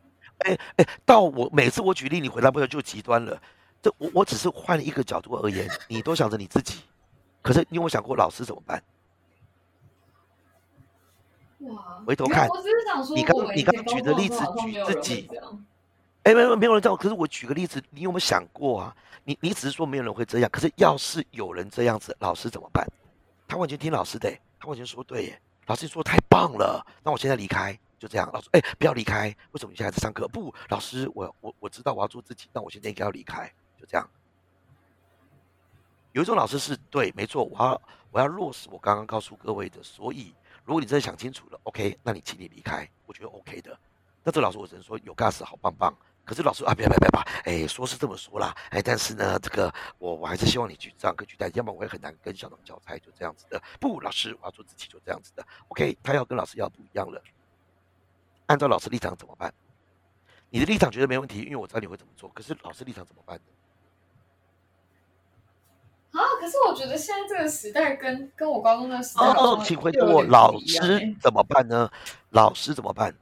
[0.46, 3.38] 哎哎，到我每次我举例，你回答不了就极端了。
[3.82, 6.84] 这我我只是换一个角度而言，你都想着你自己，
[7.42, 8.82] 可是你有没有想过老师怎么办？
[11.60, 12.02] 哇！
[12.08, 15.30] 回头看，我只是想说，你刚你刚举的例子举自己。
[16.24, 16.98] 哎，没有没有人这样。
[16.98, 18.96] 可是我举个例子，你有没有想过啊？
[19.26, 22.86] 你你只是说没有人会这样，可是要是有人这样子，老师怎么办？
[23.48, 25.42] 他完全听老师的，他完全说对耶。
[25.68, 28.30] 老师说的太棒了，那我现在离开，就这样。
[28.34, 30.28] 老师，哎，不要离开，为什么你现在在上课？
[30.28, 33.50] 不，老师，我我我知道我要做自己，那我现在应该要离开，
[33.80, 34.10] 就这样。
[36.12, 39.82] 有一种老师是对，没错，我要我要落实我刚刚告诉各位的。
[39.82, 40.34] 所以，
[40.66, 43.78] 如果你真的想清楚了，OK，那你请你离开，我觉得 OK 的。
[44.22, 45.96] 那这老师我只能说有 gas 好棒棒。
[46.26, 53.62] 可是老师啊，别别别吧，哎，说是这么说啦，哎，但是呢，这个我我还是希望你去这样跟去带，要不然我也很难跟小童交差，就这样子的。
[53.80, 55.46] 不，老师，我要做自己，就这样子的。
[55.68, 57.22] OK，他要跟老师要不一样了。
[58.46, 59.54] 按照老师立场怎么办？
[60.50, 62.30] 你的立场觉得没问题，因为我知道你会怎么做。
[62.30, 63.44] 可是老师立场怎么办呢？
[66.20, 66.22] 啊！
[66.40, 71.90] 可是我觉得现在这个时代跟跟我高中的时代哦，请回答我，老师怎么办呢？
[72.30, 73.16] 老师怎么办？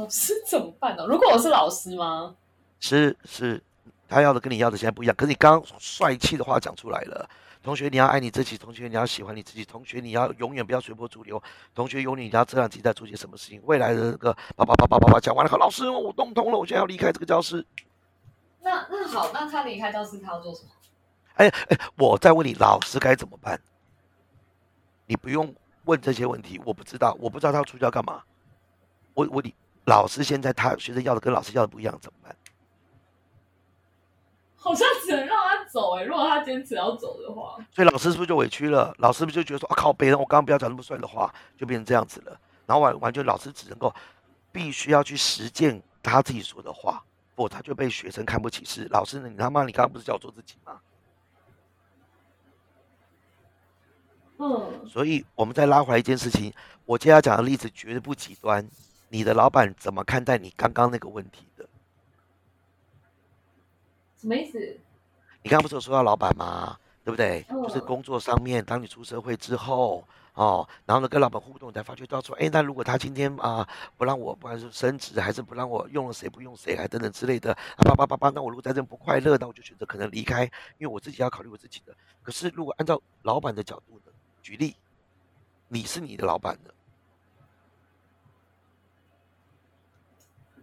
[0.00, 1.04] 老师怎么办呢？
[1.06, 2.34] 如果我是老师吗？
[2.78, 3.62] 是是，
[4.08, 5.14] 他要的跟你要的现在不一样。
[5.14, 7.28] 可是你刚刚帅气的话讲出来了，
[7.62, 11.40] 同学你要爱你自己，同学你要喜欢你自己，同学你要永远不要随波逐流，
[11.74, 13.60] 同学有你你要知道自己在做些什么事情。
[13.64, 17.66] 未来的那个叭叭叭叭叭叭讲完了，好，老师我弄通了，我现在要离开这个教室。
[18.62, 20.70] 那那好，那他离开教室他要做什么？
[21.34, 23.60] 哎哎，我在问你，老师该怎么办？
[25.06, 28.22] 你不用问这些问题，我不知道，我不知道他出去要干嘛。
[29.12, 29.54] 我我你。
[29.86, 32.36] 老师现在他学生要的跟老师要的不一样，怎么办？
[34.62, 38.94] 好像只能让他走哎，如果他坚持要走的话，所以老师是不是就委屈了？
[38.98, 42.38] 老师不就觉得说啊，靠，别人我刚刚不要讲那么帅的话，就变成这样子了。
[42.66, 43.92] 然后完完全老师只能够
[44.52, 47.02] 必须要去实践他自己说的话，
[47.34, 48.62] 不，他就被学生看不起。
[48.64, 49.30] 是老师呢？
[49.30, 50.78] 你他妈，你刚刚不是叫我做自己吗？
[54.38, 54.86] 嗯。
[54.86, 56.52] 所以我们再拉回来一件事情，
[56.84, 58.68] 我接下来讲的例子绝对不极端。
[59.12, 61.68] 你的老板怎么看待你刚刚那个问题的？
[64.16, 64.58] 什么意思？
[65.42, 66.78] 你刚刚不是有说到老板吗？
[67.04, 67.44] 对不对？
[67.48, 70.04] 就是工作上面，当你出社会之后，
[70.34, 80.44] 哦，然后呢跟老板互动，才发觉到说，哎，那如果他今天啊不让我，不管是升职，还是不让我用了谁不用谁，还等等之类的，啊叭叭叭叭，那我如果在这不快乐，那我就选择可能离开，
[80.78, 81.92] 因为我自己要考虑我自己的。
[82.22, 84.12] 可是如果按照老板的角度呢？
[84.42, 84.74] 举例，
[85.68, 86.58] 你是你的老板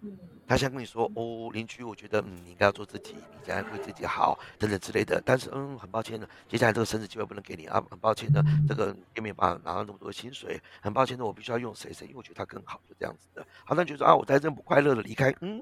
[0.02, 0.12] 呢？
[0.48, 5.22] 他想跟你说哦，邻居，我觉得嗯，你应该要做自己，你这样为自己好，等等之类的。
[5.26, 13.46] 但是嗯，很抱歉呢，接下来这个升职机会不能给你啊，很抱歉的，这个也没办法拿到那么多薪水，很抱歉的，我必须要用谁谁，因为我觉得他更好，就这样子的。
[13.66, 15.62] 好，那觉得啊，我在这不快乐的离开，嗯，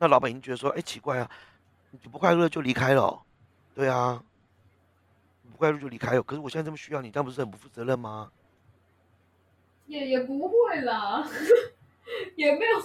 [0.00, 1.30] 那老板已经觉得说，哎，奇怪啊，
[1.92, 3.22] 你不快乐就离开了，
[3.72, 4.20] 对啊，
[5.52, 6.22] 不快乐就离开了。
[6.24, 8.32] 可是我现在这么需要你，这样不是很不负责任吗？
[9.86, 11.24] 也也不会啦，
[12.34, 12.82] 也没有。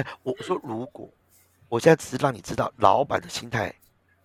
[0.02, 1.08] 哎，我说如果
[1.68, 3.74] 我现在只是让你知道老板的心态，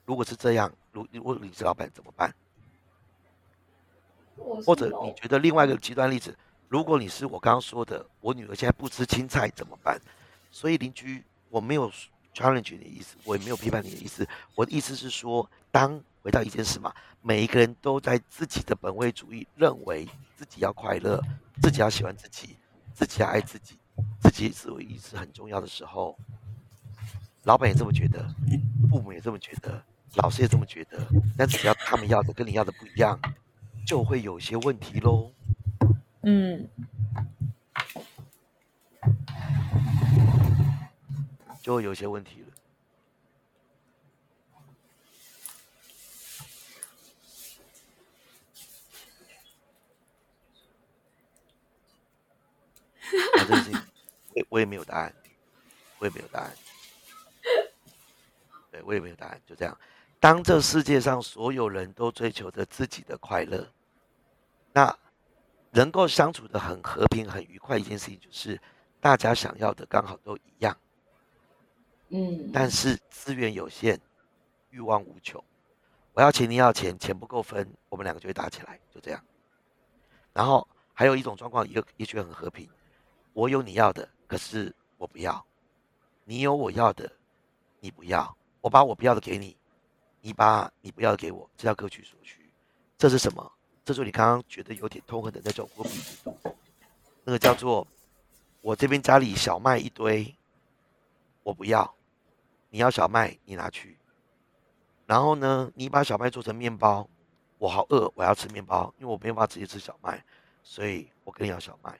[0.06, 2.34] 如果是这样，如如果你是老板怎么办？
[4.66, 10.00] 或者你觉得另外一个极端例子，如果你是我刚刚说的，我女儿现在不吃青菜怎么办？
[10.52, 11.92] 所以邻居，我没有
[12.34, 21.22] challenge 你的意思，我也没有批判你的意思，我的意思是说，当回到一件事嘛，每一个人都在自己的本位主义，认为自己要快乐，
[21.62, 22.58] 自己要喜欢自己，
[22.94, 23.78] 自己要爱自己。
[24.22, 26.18] 自己自我意识很重要的时候，
[27.43, 28.28] 老板也这么觉得，
[28.89, 29.84] 父母也这么觉得，
[30.16, 31.00] 老师也这么觉得。
[31.38, 33.20] 但只要他们要的跟你要的不一样，
[33.86, 35.32] 就会有些问题喽。
[36.24, 36.68] 嗯，
[41.62, 42.48] 就会有些问题了。
[53.12, 53.82] 这件事情，
[54.34, 55.14] 我我也没有答案，
[55.99, 56.51] 我也没有答案，
[58.72, 59.78] 对我也没有答案，就这样。
[60.20, 63.68] 当这世界上所有人都追求着自己的快乐，
[64.74, 64.97] 那
[65.72, 68.60] 能够相处的很和平、很愉快一件事情，就是
[68.99, 70.76] 大家想要的刚好都一样。
[72.10, 72.49] 嗯。
[72.51, 73.99] 但是资源有限，
[74.72, 75.43] 欲望无穷，
[76.14, 79.24] 我要钱，你要钱，钱不够分，我们两个就会打起来，就这样。
[80.34, 82.68] 然后还有一种状况，一个也许很和平。
[83.36, 85.44] 我有你要的，可是我不要；
[86.24, 87.12] 你有我要的，
[87.82, 88.34] 你不要。
[88.62, 89.58] 我把我不要的给你，
[90.22, 92.50] 你把你不要的给我，这叫各取所需。
[92.98, 93.52] 这是什么？
[93.84, 96.34] 这是你刚刚觉得有点痛恨的那种货币制度。
[97.26, 97.86] 那个叫做
[98.62, 100.34] 我这边家里小麦一堆，
[101.44, 101.94] 我不要，
[102.70, 103.98] 你要小麦你拿去。
[105.06, 107.06] 然后呢，你把小麦做成面包，
[107.58, 110.24] 我好饿，我要吃面包，因为我没办法直接吃小麦，
[110.64, 112.00] 所以我跟你要小麦。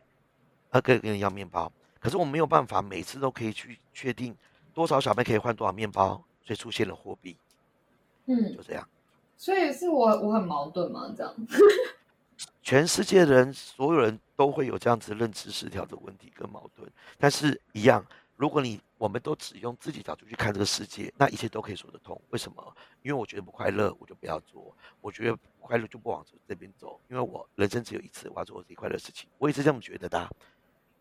[0.76, 1.72] 他可以跟你要面包，
[2.02, 4.36] 可是我没有办法每次都可以去确定
[4.74, 7.38] 多少小麦可以换多少面包，所以出现了货币。
[8.26, 8.86] 嗯，就这样。
[9.38, 11.14] 所以是我我很矛盾吗？
[11.16, 11.34] 这样？
[12.62, 16.92] 全世界的人，所有人都会有这样子认知失调的问题跟矛盾。
[17.18, 18.06] 但是，一样，
[18.36, 22.22] 如果你我们都只用自己角度去看这个世界，那一切都可以说得通。
[22.32, 22.76] 为什么？
[23.02, 27.00] 因为我觉得不快乐，我就不要做；我觉得不快乐就不往这边走。
[27.08, 29.30] 因为我人生只有一次，我要做我自己快乐的事情。
[29.38, 30.30] 我也是这么觉得的。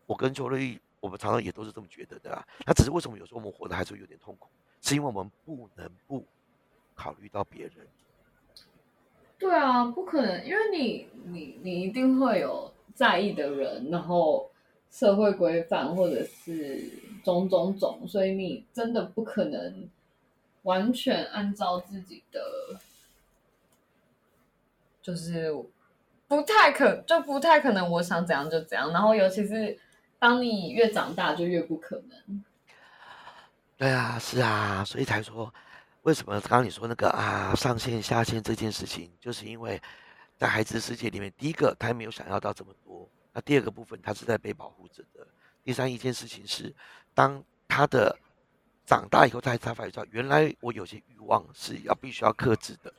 [0.05, 2.45] 我跟邱瑞，我们常常也都是这么觉得的啊。
[2.65, 4.47] 那只是为什么有时候我们活得还是有点痛苦，
[4.81, 6.23] 是因为我们不能不
[6.93, 7.87] 考虑到别人。
[9.37, 14.49] 对啊，不可能，因为你你你一定会有在意的人，然后
[14.89, 16.89] 社会规范或者是
[17.23, 19.89] 种种种，所以你真的不可能
[20.63, 22.79] 完全按照自己的，
[25.01, 25.53] 就是
[26.29, 28.93] 不太可就不太可能，我想怎样就怎样。
[28.93, 29.77] 然后尤其是
[30.19, 32.43] 当你越长大，就越不可能。
[33.77, 35.53] 对啊，是啊，所以才说。
[36.03, 39.81] 为什么刚刚你说那个啊上线下线这件事情，就是因为
[40.37, 45.25] 在孩子的世界里面，第一个他没有想要到这么多，那第二个部分他是在被保护着的。
[45.63, 46.71] 第三一件事情是，
[47.15, 48.15] 当他的
[48.85, 52.93] 长大以后，他才发觉到原来我有些欲望是要必须要克制的，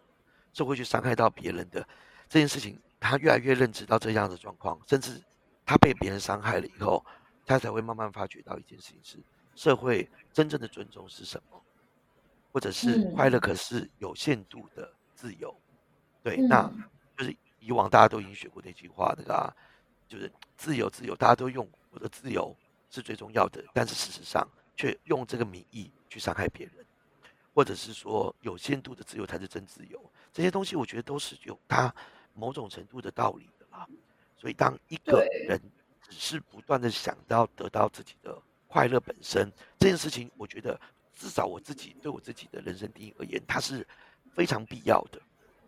[0.52, 1.86] 是会去伤害到别人的
[2.28, 5.22] 这件事情，他越来越认知到这样的状况，甚至
[5.66, 7.04] 他被别人伤害了以后，
[7.44, 9.18] 他才会慢慢发觉到一件事情是
[9.54, 11.62] 社会真正的尊重是什么。
[12.52, 15.54] 或者是快乐，可是有限度的自由，
[16.22, 16.66] 对，那
[17.14, 19.54] 就是以往大家都已经学过那句话，那个
[20.08, 22.56] 就是自由，自由，大家都用我的自由
[22.88, 26.82] 是最重要的，但是事实上却用这个名义去伤害别人，
[27.54, 30.02] 或者是说有限度的自由才是真自由，
[30.32, 31.94] 这些东西我觉得都是有它
[32.32, 33.86] 某种程度的道理的啦。
[34.36, 35.60] 所以当一个人
[36.02, 38.36] 只是不断的想到得到自己的
[38.68, 40.78] 快乐本身这件事情，我觉得。
[41.18, 43.88] 至少我自己对我自己的人生定义而言，它是
[44.34, 45.18] 非常必要的。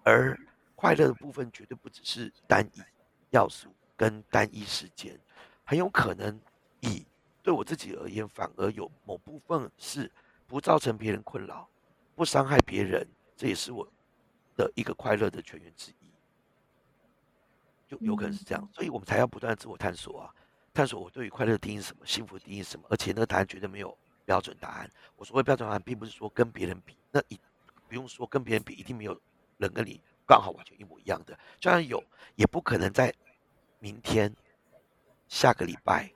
[0.04, 0.38] 而
[0.74, 2.82] 快乐的部分绝对不只是单一
[3.30, 5.18] 要素跟单一时间，
[5.64, 6.38] 很有可能
[6.80, 7.02] 以
[7.42, 10.12] 对我自己而言，反而有某部分是
[10.46, 11.66] 不造成别人困扰、
[12.14, 13.90] 不伤害别人，这也是我
[14.54, 15.97] 的一个快乐的泉源之一。
[17.88, 20.30] 就有可能是这样，所以我们才要不断的自我探索啊，
[20.72, 23.96] 探索我对于快乐的定义什么，幸福的定义什么，而且那个答案绝对没有。
[24.28, 27.40] 标准答案，我所谓标准答案，并不是说跟别人比，那一
[27.88, 29.18] 不用说跟别人比，一定没有
[29.56, 31.32] 人跟你刚好完全一模一样的。
[31.58, 33.10] 就算有，也不可能在
[33.78, 34.30] 明天、
[35.28, 36.12] 下个礼拜，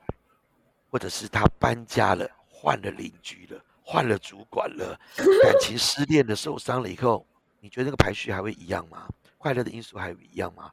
[0.90, 4.94] 或者是他搬家了、换了邻居了、换了主管了、
[5.42, 7.26] 感情失恋了、受伤了以后，
[7.60, 9.08] 你觉得那个排序还会一样吗？
[9.38, 10.70] 快乐的因素还会一样吗？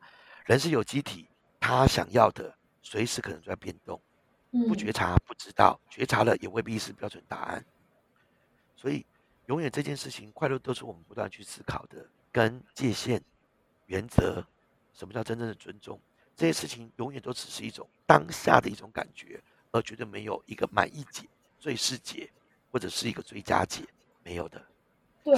[0.49, 1.27] 人是有机体，
[1.59, 4.01] 他想要的随时可能在变动。
[4.67, 7.63] 不觉察不知道，觉察了也未必是标准答案。
[8.75, 9.05] 所以，
[9.45, 13.21] 永远这件事情，快乐都是我们不断去思考的，跟界限、
[13.85, 14.43] 原则，
[14.91, 16.01] 什么叫真正的尊重？
[16.35, 19.39] 这些事情永远都只是一种当下的一种感觉，
[19.69, 21.27] 而绝对没有一个满意解、
[21.59, 22.27] 最适解，
[22.71, 23.83] 或者是一个最佳解，
[24.23, 24.59] 没有的。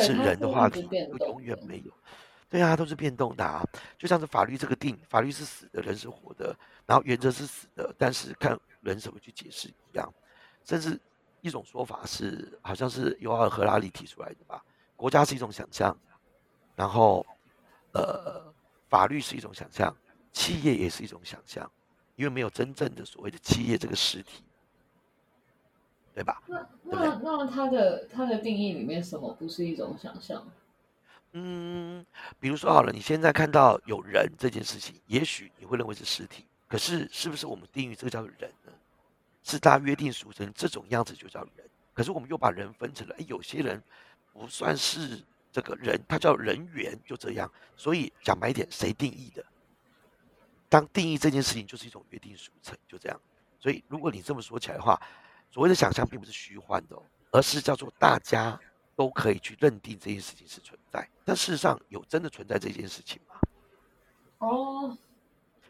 [0.01, 0.87] 是人的话题，
[1.27, 1.91] 永远没有。
[2.51, 3.65] 对啊，都是变动的啊，
[3.97, 6.53] 就像是法律这个定，法律是死的，人是活的，
[6.85, 10.13] 然后原则是死的，但是看人怎么去解释一样。
[10.65, 10.99] 甚至
[11.39, 14.61] 一种说法是，好像是尤尔赫拉里提出来的吧？
[14.97, 15.97] 国家是一种想象，
[16.75, 17.25] 然后
[17.93, 18.53] 呃，
[18.89, 19.95] 法律是一种想象，
[20.33, 21.71] 企业也是一种想象，
[22.17, 24.43] 因为没有真正的所谓的企业这个实体，
[26.13, 26.43] 对吧？
[26.47, 30.45] 那那那它的它的定义里面，什么不是一种想象？
[31.33, 32.05] 嗯，
[32.39, 38.71] 比如说好了，你现在看到有人这件事情，也许你会认为是实体，可是是不是我们定义这个叫人呢？
[39.43, 43.81] 是大约定俗成这种样子就叫人，可是我们又把人分成了，哎，有些人
[44.33, 47.49] 不算是这个人，他叫人猿，就这样。
[47.77, 49.43] 所以讲白一点，谁定义的？
[50.67, 53.19] 当定义这件事情就是一种约定俗成，就这样。
[53.59, 55.01] 所以如果你这么说起来的话，
[55.49, 57.01] 所谓的想象并不是虚幻的，
[57.31, 58.59] 而是叫做大家。
[58.95, 63.35] 都可以去认定这件事情是存在，但事实上有真的存在这件事情吗？
[64.39, 64.97] 哦，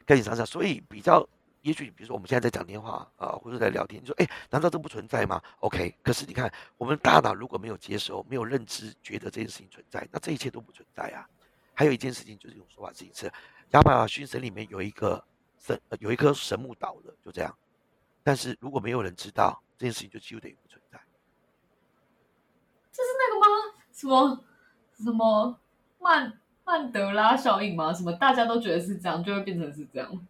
[0.05, 1.27] 跟你想想，所以比较，
[1.61, 11.27] 也许比如说我们现在在讲电话啊，或者在聊天，你说，哎，难道这不存在吗？OK，可是你看，我们大脑如果没有接收、没有认知，觉得这件事情存在，那这一切都不存在啊。
[11.73, 13.31] 还有一件事情就是有说法是一次，
[13.71, 15.23] 亚马逊神里面有一个
[15.59, 17.57] 神，有一颗神木倒了，就这样。
[18.23, 20.99] 但是如果没有人知道这件事情，就几乎等于不存在。
[22.91, 23.73] 这是那个吗？
[23.91, 24.43] 什么
[25.03, 25.59] 什么
[25.99, 27.93] 曼曼德拉效应吗？
[27.93, 30.27] 什么大家都觉得是这样，就会变成是这样？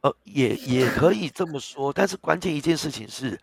[0.00, 3.40] 呃，也也可以这么说，但是关键一件事情是，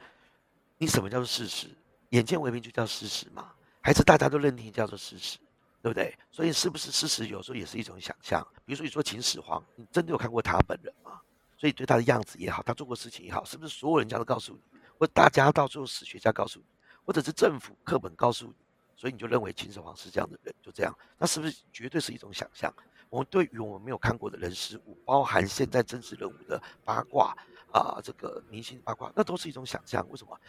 [0.78, 1.68] 你什么叫做事实？
[2.10, 3.52] 眼见为凭就叫事实吗？
[3.82, 5.40] 还是大家都认定叫做事实？
[5.82, 6.16] 对不对？
[6.32, 8.46] 所以是不是事实有时候也是一种想象？
[8.66, 11.20] 比如说你说秦始皇，你真的有看过他本人吗？
[11.58, 14.60] 所以对他的样子也好，他做过事情也好，是不是所有人家都告诉你，
[15.00, 16.66] 或大家到最后史学家告诉你，
[17.06, 18.54] 或者是政府课本告诉你，
[18.96, 20.98] 所以你就认为秦始皇是这样的人，就这样？
[21.18, 22.74] 那是不是绝对是一种想象？
[23.10, 27.36] 我们对于我们没有看过的人事物，包含现在真实人物的八卦
[27.74, 30.08] 啊，这个明星八卦，那都是一种想象。
[30.10, 30.40] 为什么？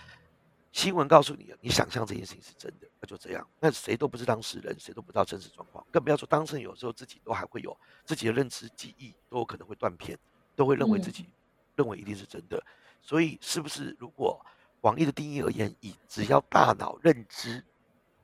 [0.71, 3.47] 新闻告诉你，你想象这件事情是真的，那就这样。
[3.61, 7.77] 那谁都不是当事人，谁都不知道真实状况，更不要说当事人有时候自己都还会有
[8.07, 10.19] 自己的认知记忆，都有可能会断片，
[10.57, 11.29] 都会认为自己
[11.77, 12.65] 认为一定是真的。
[13.03, 14.41] 所以，是不是如果
[14.83, 17.64] 广义的定义而言，以只要大脑认知，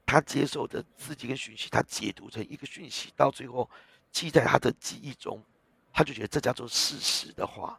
[0.04, 3.66] 他接受的刺激跟讯息，他解读成一个讯息，到最后。
[4.10, 5.38] 记在他的记忆中，
[5.92, 7.78] 他就觉得这叫做事实的话，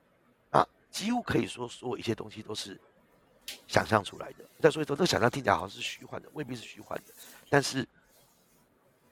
[0.51, 2.79] 那几乎可以说所有一些东西都是
[3.67, 4.45] 想象出来的。
[4.59, 7.13] 再说一说，这个想象听起来好像是虚幻的，未必是虚幻的。
[7.49, 7.85] 但是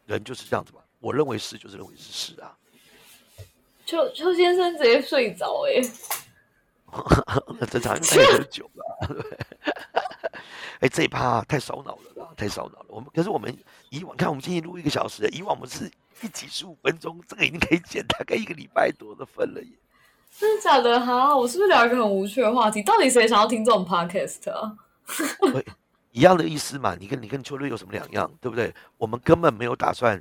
[0.05, 2.55] 人就是这样子嘛，我认为是，就是认为是是啊。
[3.87, 5.81] 邱邱先生直接睡着哎，
[7.69, 9.37] 正常，因为太久了，对。
[10.81, 12.85] 哎，这一趴太烧脑了啦，太烧脑了。
[12.89, 13.55] 我们可是我们
[13.89, 15.91] 以往看，我们今天录一个小时，以往我们是。
[16.23, 19.69] 一集十五分钟，这个已经可以剪大概一个礼拜多的份了耶！
[20.35, 21.37] 真的假的哈？
[21.37, 22.81] 我是不是聊一个很无趣的话题？
[22.81, 24.75] 到底谁想要听这种 podcast 啊？
[26.11, 26.95] 一样的意思嘛？
[26.99, 28.27] 你跟你跟秋瑞有什么两样？
[28.41, 28.73] 对不对？
[28.97, 30.19] 我们根本没有打算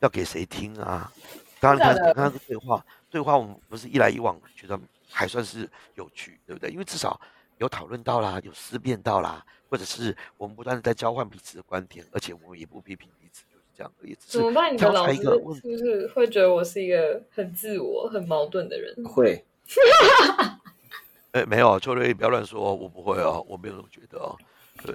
[0.00, 1.12] 要给谁听啊！
[1.60, 4.76] 当然，刚刚对话对话，我们不是一来一往，觉得
[5.14, 6.70] 还算是有趣，对不对？
[6.70, 7.20] 因为至少
[7.58, 13.64] 有讨论到啦，有思辨到啦，或者是我们不断的在交换彼此的观点，而且我们也不批评彼此，就是。
[13.76, 14.72] 这样子怎么办？
[14.72, 18.94] 你的老师是不是会觉得我是一个很自我、很矛盾的人？
[19.04, 19.44] 会。
[21.32, 24.38] 哎，没有，秋瑞，不要乱说，我不会哦，我没有这么觉得哦，
[24.84, 24.94] 对，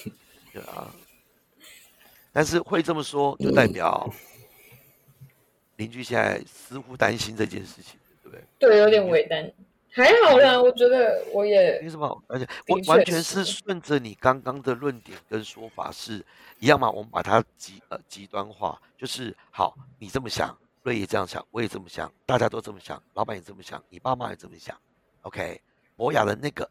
[0.54, 0.90] 对啊。
[2.32, 4.08] 但是会这么说，就代表
[5.76, 8.68] 邻居现在似乎担心这件事情，对不对？
[8.70, 9.50] 对，有点为难。
[9.90, 16.24] 还好啦，我觉得我也没什么好，而且我完全是顺着你刚刚的论点跟说法是
[16.60, 16.88] 一样嘛。
[16.90, 24.78] 我们把它极呃极端化，就是好，你这么想，瑞也这样想，我也这么想，大家都这么想，老板也这么想，你爸妈也这么想。
[25.22, 25.60] OK，
[25.96, 26.70] 博雅的那个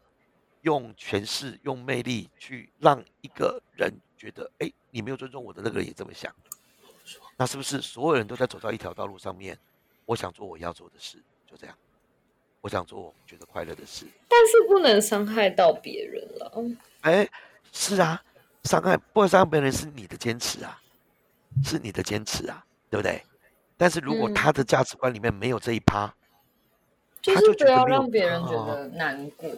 [0.62, 6.32] 用权势、用魅力去让一个人觉得，哎，你没有尊重我的那个人也这么想，
[7.36, 9.58] 那是不是所有人都在走到一条道路上面？
[10.06, 11.18] 我想做我要做的事，
[11.48, 11.74] 就这样。
[12.60, 16.52] 我想做我觉得快乐的事，但是不能伤害到别人了。
[17.02, 17.28] 哎，
[17.72, 18.20] 是啊，
[18.64, 20.78] 伤害不伤害别人是你的坚持啊，
[21.64, 23.22] 是你的坚持啊，对不对？
[23.76, 26.12] 但是如果他的价值观里面没有这一趴，
[27.22, 29.48] 就是不要让别人觉得难过。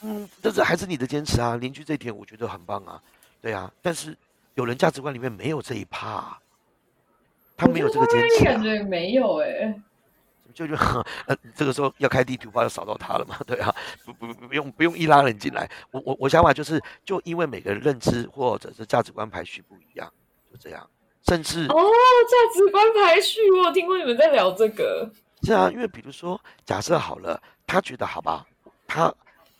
[0.00, 3.00] 嗯，但是还是你的坚持啊，邻居这一点我觉得很棒啊，
[3.42, 3.70] 对啊。
[3.82, 4.16] 但是
[4.54, 6.38] 有人价值观里面没有这一趴，啊
[7.58, 9.78] 他没有这个坚持，感觉没有哎。
[10.52, 10.74] 就就
[11.26, 13.38] 呃，这个时候要开地图炮，要扫到他了嘛？
[13.46, 13.74] 对啊，
[14.04, 15.68] 不不不用不用一拉人进来。
[15.90, 20.12] 我我我想法就是，就因为每个人认知或者是价值观排序不一样，
[20.50, 20.88] 就这样。
[21.28, 25.10] 甚至哦，价值观排序，我有听过你们在聊这个。
[25.42, 28.46] 是啊，因为比如说，假设好了，他觉得好吧，
[28.86, 29.04] 他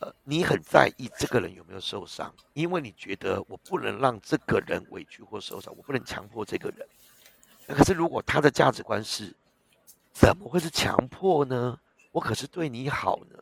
[0.00, 6.86] 呃，你很在意这个人有没有受伤，因为你觉得我不能让这个人委屈或受伤，我不能强迫这个人。
[7.68, 9.32] 可是如果他的价值观是。
[10.12, 11.78] 怎么会是强迫呢？
[12.12, 13.38] 我可是对你好呢，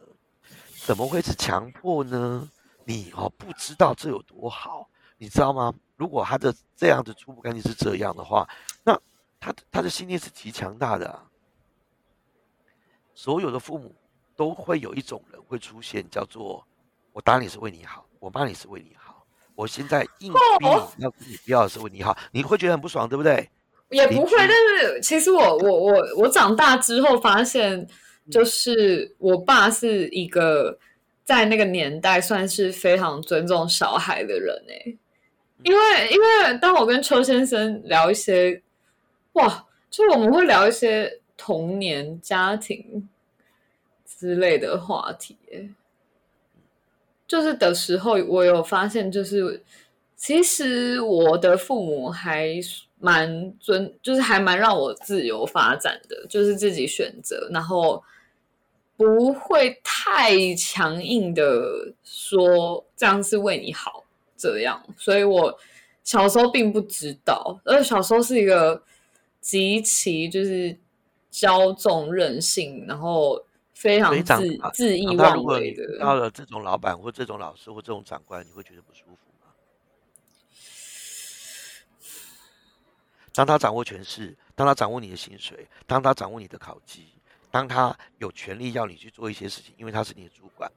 [0.87, 2.49] 怎么会是强迫呢？
[2.85, 5.75] 你哦不知道这有多好，你知道吗？
[5.97, 8.49] 如果他的这样的初步概念是这样的话，
[8.85, 8.99] 那
[9.39, 11.21] 他他的信念是极强大的。
[13.15, 13.95] 所有的父母
[14.35, 16.67] 都会有一种人会出现，叫做
[17.13, 20.39] 我打你是为你好，我骂你是为你好，我现在硬逼
[20.97, 23.51] 你要你不要是为你好，你会觉得很不爽，对不对？
[23.91, 27.85] 也不会，但是其实我我我我长大之后发现，
[28.31, 30.79] 就是我爸是一个
[31.25, 34.97] 在那个年代算是非常尊重小孩的人哎，
[35.65, 38.63] 因为因为当我跟邱先生聊一些，
[39.33, 43.09] 哇，就我们会聊一些童年家庭
[44.07, 45.37] 之类的话题，
[47.27, 49.65] 就是的时候我有发现，就是
[50.15, 52.55] 其实我的父母还。
[53.01, 58.05] 蛮尊，就是还蛮让我自由发展的，就是自己选择，然后
[58.97, 64.05] 不会太强硬的说这样是为你好
[64.37, 64.85] 这样。
[64.99, 65.59] 所以我
[66.05, 68.83] 小时候并不知道，而小时候是一个
[69.41, 70.77] 极其就是
[71.33, 73.43] 骄纵任性，然后
[73.73, 74.43] 非常自
[74.75, 75.99] 恣意妄为的。
[75.99, 79.30] 到了这种老板或这种老师或这种长官，你会觉得不舒服。
[83.41, 87.07] 当他掌握权势，当他掌握你的薪水，当他掌握你的考绩，
[87.51, 90.71] 当他有权利要你去做一些事情，因为他是你的主管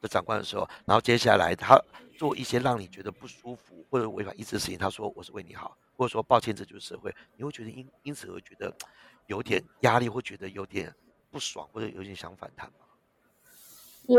[0.00, 1.80] 的长官的时候，然后接下来他
[2.16, 8.74] 做一些让你觉得不舒服或者违反意志的事情，他说我是为你好，或者说抱歉这就是社会，你会觉得因因此而觉得
[9.26, 10.92] 有点压力，会觉得有点
[11.30, 12.78] 不爽，或者有点想反弹吗？
[14.06, 14.18] 我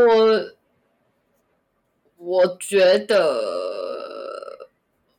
[2.16, 4.66] 我觉得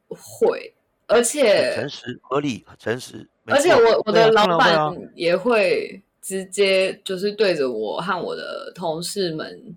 [0.10, 0.74] 会，
[1.12, 9.76] 而且诚实、合理、诚实，而且我我的老板也会直接就是对着我和我的同事们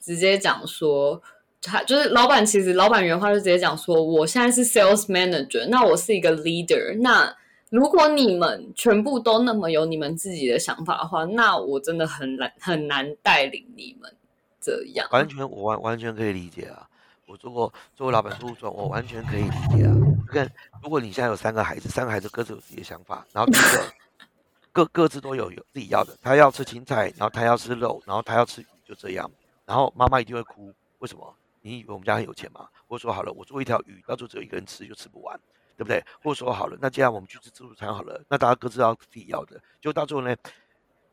[0.00, 1.20] 直接讲说，
[1.62, 7.34] 他就是老板，其实老板原话就直接讲说，我现在是 sales manager，那我是一个 leader，那
[7.70, 14.12] 如果你们全部都那么有你们自己的想法的话，那我真的很难很难带领你们。
[14.60, 16.88] 这样完全我完完全可以理解啊！
[17.26, 19.92] 我做过作为老板做主我完全可以理解啊。
[20.34, 23.92] 看，如果你现在有三个孩子，三个孩子各自有自己的想法，然后第一个
[24.72, 29.30] 各各自都有有自己要的，他要吃青菜，然后他要吃肉，然后他要吃鱼，就这样。
[29.64, 31.34] 然后妈妈一定会哭，为什么？
[31.62, 32.68] 你以为我们家很有钱吗？
[32.86, 35.38] 或者说好了，我做一条鱼，到时候只有一个人吃就吃不完，
[35.76, 36.04] 对不对？
[36.22, 40.36] 或者说好了，那既然我们去吃自助餐好了，那大家各自要自己要的，就到最后呢？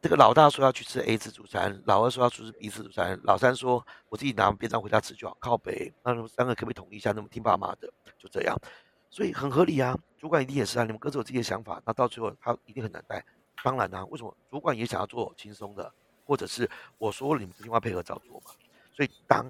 [0.01, 5.93] 这个老大说要去吃 A 自助餐，老二说要去吃 B 自助餐，老三说我自己拿便当回家吃就好，靠北。
[6.03, 7.11] 那三个可不可以统一一下？
[7.11, 8.57] 那么听爸妈的，就这样，
[9.11, 9.95] 所以很合理啊。
[10.17, 13.23] 主管一定也是啊，你们各自有自己的想法，那到最后他一定很难带。
[13.63, 15.93] 当然啊，为什么主管也想要做轻松的，
[16.25, 18.51] 或者是我说了你们一定要配合照做嘛？
[18.95, 19.45] 所以当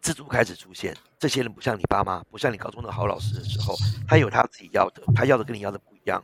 [0.00, 3.74] 自助开始出现，这些人不像你爸妈，不像你高中的好老师的时候，
[4.06, 6.22] 他有他自己要的，他要的跟你要的不一样。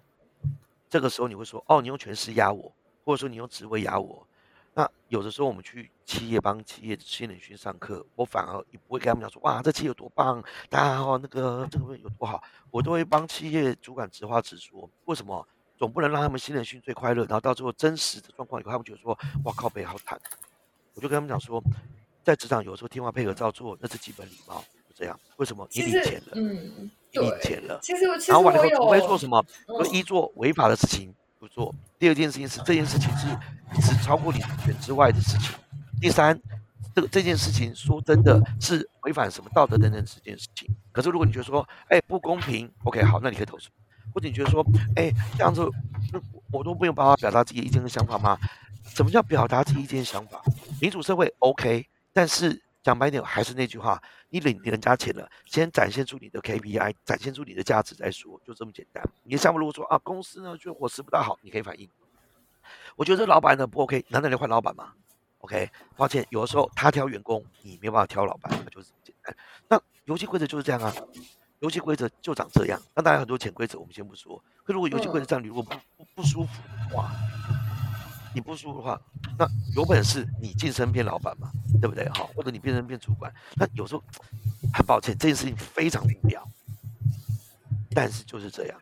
[0.89, 2.73] 这个时候你会说，哦，你用权势压我。
[3.05, 4.25] 或者说你用职位压我，
[4.75, 14.89] 那有的时候我们去企业帮企业的新人训上课，我反而也不会跟他们讲说哇这企业有多棒，大家好那个这个有多好，我都会帮企业主管直话直说。
[15.05, 15.47] 为什么？
[15.79, 20.21] 总不能让他们新人训最快乐，然后到最后真实的状况以后，他们觉得说哇靠背好惨。
[20.95, 21.61] 我就跟他们讲说，
[22.23, 25.19] 在职场有时候听话配合照做，那是基本礼貌，就这样。
[25.39, 25.67] 为什么？
[25.73, 27.81] 你领钱了，嗯，你领钱了。
[27.83, 29.45] 其实然后完了以后除非做什么，
[29.93, 31.13] 一做违法的事情。
[31.43, 31.75] 不做。
[31.99, 33.27] 第二件事情是这件事情是
[33.83, 35.51] 是超过你权之外的事情。
[36.01, 36.41] 第三，
[36.95, 40.73] 这个这件事情说真的是违反什么道德等等这件事情。
[40.93, 43.71] 可是如果你觉得说，哎不公平，OK 好，那你可以投诉。
[44.15, 44.65] 或者你觉得说，
[44.95, 45.69] 哎这样子，
[46.53, 48.39] 我都没有办法表达自己意见跟想法吗？
[48.85, 50.41] 什么叫表达自己意见想法？
[50.81, 52.63] 民主社会 OK，但是。
[52.83, 59.03] 讲白点，还是那句话，你领人家钱了，先展现出你的 KPI，展现出你的价值再说，就这么简单。
[59.23, 61.89] 你的项目如果说啊，公司呢就伙食不大好，你可以反映。
[62.97, 64.93] 我觉得这老板呢不 OK，难道你换老板吗
[65.39, 69.37] ？OK，抱歉，有的时候他挑员工，你没有办法挑老板，那就是这么简单。
[69.69, 70.93] 那游戏规则就是这样啊，
[71.61, 72.81] 游戏规则就长这样。
[72.95, 77.13] 那当然很多潜规则我们先不说，可如果游戏规则这样，你如果不不不舒服的话。
[78.35, 79.01] 你不输的话，
[79.39, 82.09] 那有本事你晋升变老板嘛，对不对？
[82.11, 84.03] 好，或者你变成变主管，那有时候
[84.73, 86.43] 很抱歉，这件事情非常无聊，
[87.95, 88.81] 但是就是这样，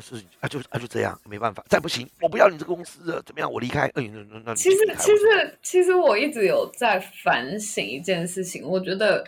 [0.00, 3.50] 是啊，就啊就这样，没办法，再不行，我不要你这个公司了，怎么样？
[3.50, 3.88] 我离开。
[3.94, 9.24] 嗯，那那其实其实其实我一直有在反省一件事情，我觉得，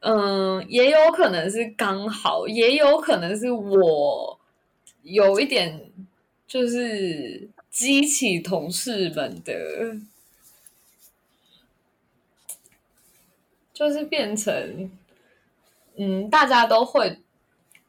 [0.00, 4.40] 嗯，也有可能是刚好，也有可能是我
[5.02, 5.92] 有一点
[6.46, 7.50] 就是。
[7.70, 9.96] 激起同事们的，
[13.72, 14.90] 就是变成，
[15.94, 17.20] 嗯，大家都会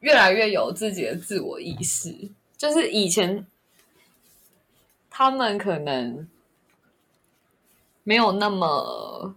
[0.00, 2.30] 越来越有自己的自我意识。
[2.56, 3.44] 就是以前
[5.10, 6.28] 他们可能
[8.04, 9.34] 没有那么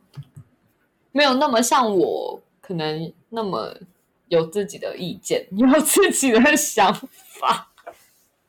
[1.11, 3.75] 没有那么像我，可能那么
[4.27, 7.71] 有自己的意见，有自己的想法。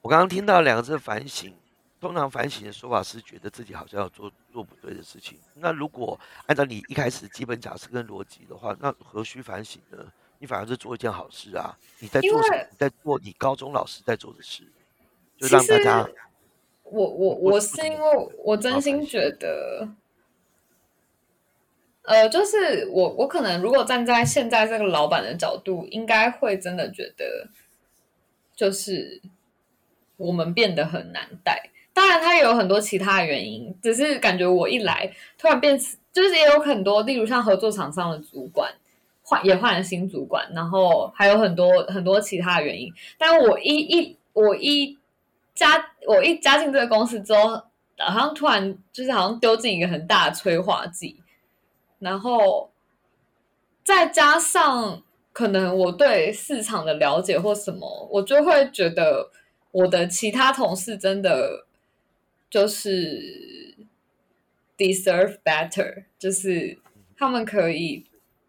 [0.03, 1.53] 我刚刚听到两个字反省。
[2.01, 5.39] 通常反省的说法是觉得自己好像要做做不对的事情。
[5.55, 10.13] 那如果按照你一开始基本假设跟逻辑的话，那何须反省呢？
[10.39, 11.75] 你反而是做一件好事啊！
[11.99, 12.67] 你在做什么？
[12.77, 14.65] 在做你高中老师在做的事，
[15.39, 16.07] 就让大家。
[16.83, 19.89] 我我我是因为我真心觉得，
[22.03, 27.49] 呃，就是我我可能如果站在现在这个老板的角度，应该会真的觉得，
[28.55, 29.23] 就是
[30.19, 31.71] 我们变得很难带。
[31.97, 35.79] 当然，他也有很多其他的原因，只是感觉我一来，突然变，
[36.13, 38.71] 就是也有很多，例如像合作厂商的主管
[39.23, 42.93] 换也换了新主管，然后还有很多很多其他的原因。
[43.17, 44.99] 但我一一我一
[45.55, 47.63] 加我一加进这个公司之后，
[47.97, 51.17] 好像突然就是好像丢进一个很大的催化剂，
[51.99, 52.71] 然后
[53.83, 55.03] 再加上
[55.33, 59.31] 可能我对市场的了解或什么，我就会觉得
[59.71, 61.65] 我的其他同事真的
[62.51, 63.77] 就是
[64.77, 66.79] deserve better，就是
[67.17, 68.07] 他们可以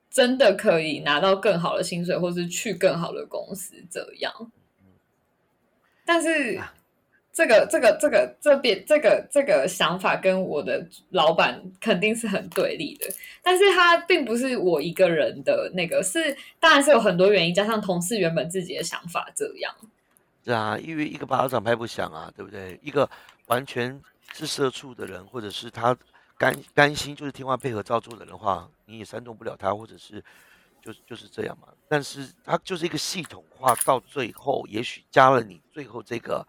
[0.09, 4.51] 真的可以拿到更好的薪水，或是去更好的公司这样。
[6.05, 6.59] 但是。
[7.33, 13.05] 这个这个这个这边这个这个想法跟我的老板肯定是很对立的，
[13.43, 19.71] 但是他并不是我一个人的那个，是当然是有很多原因，加上同事原本自己的想法这样。
[20.43, 22.79] 是啊，因为一个巴掌拍不响啊，对不对？
[22.81, 23.07] 一个
[23.47, 24.01] 完全
[24.33, 25.97] 是社畜的人，或者是他
[26.37, 30.23] 甘甘心就是听话配合照做的人话，你也煽动不了他，或者是
[30.81, 31.67] 就就是这样嘛。
[31.89, 36.47] 但是他就是一个系统化，到最后也许加了你最后这个。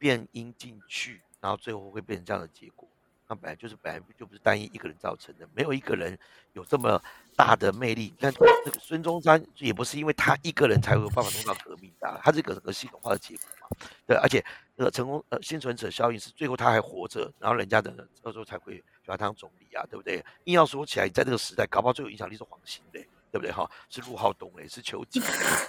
[0.00, 2.88] 变音进去，然后最后会变成这样的结果。
[3.28, 6.18] 那本来就是本来就不是单一一个人造成的，没有一个人
[6.54, 6.98] 有这么
[7.36, 8.14] 大的魅力。
[8.18, 13.76] 但这个孙中山也不是因为他一个人才会有办法弄到革命的，他这个整个系统化的结果嘛。
[14.06, 14.42] 对，而且
[14.80, 20.24] 呃成功呃幸存者效应是最后他还活着，然后人家的到时候才会选他当总理啊，对不对？
[20.44, 22.98] 硬要说起来，在这个时代，搞不好最有影响力是黄兴的，
[23.30, 23.70] 对不对哈？
[23.90, 25.20] 是陆浩东嘞，是邱吉，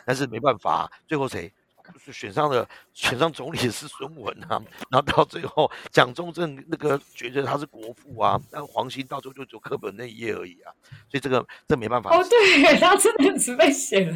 [0.05, 1.51] 但是没办法，最后谁？
[1.99, 10.71] 是选上的，选上总理是孙文啊，然后到最后蒋中正那个觉得他是国父啊，但黄兴到最后就只有课本那一页而已啊，
[11.09, 12.15] 所以这个这没办法。
[12.15, 14.15] 哦，对，他真的只被写了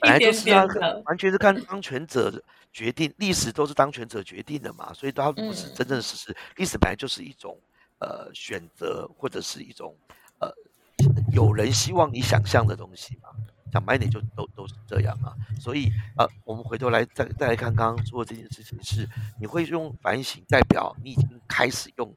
[0.00, 0.66] 本来就是啊，
[1.06, 2.42] 完全是看当权者
[2.72, 6.36] 决定，历史都是当权者决定的嘛，所以它不是真正事实。
[6.56, 7.58] 历史本来就是一种
[7.98, 9.94] 呃选择，或者是一种
[10.38, 10.52] 呃
[11.32, 13.28] 有人希望你想象的东西嘛。
[13.72, 15.30] 讲白点就都都是这样啊，
[15.60, 19.08] 所以呃，我们回头来再再来看刚刚做这件事情，是
[19.38, 22.12] 你会用反省代表你已经开始用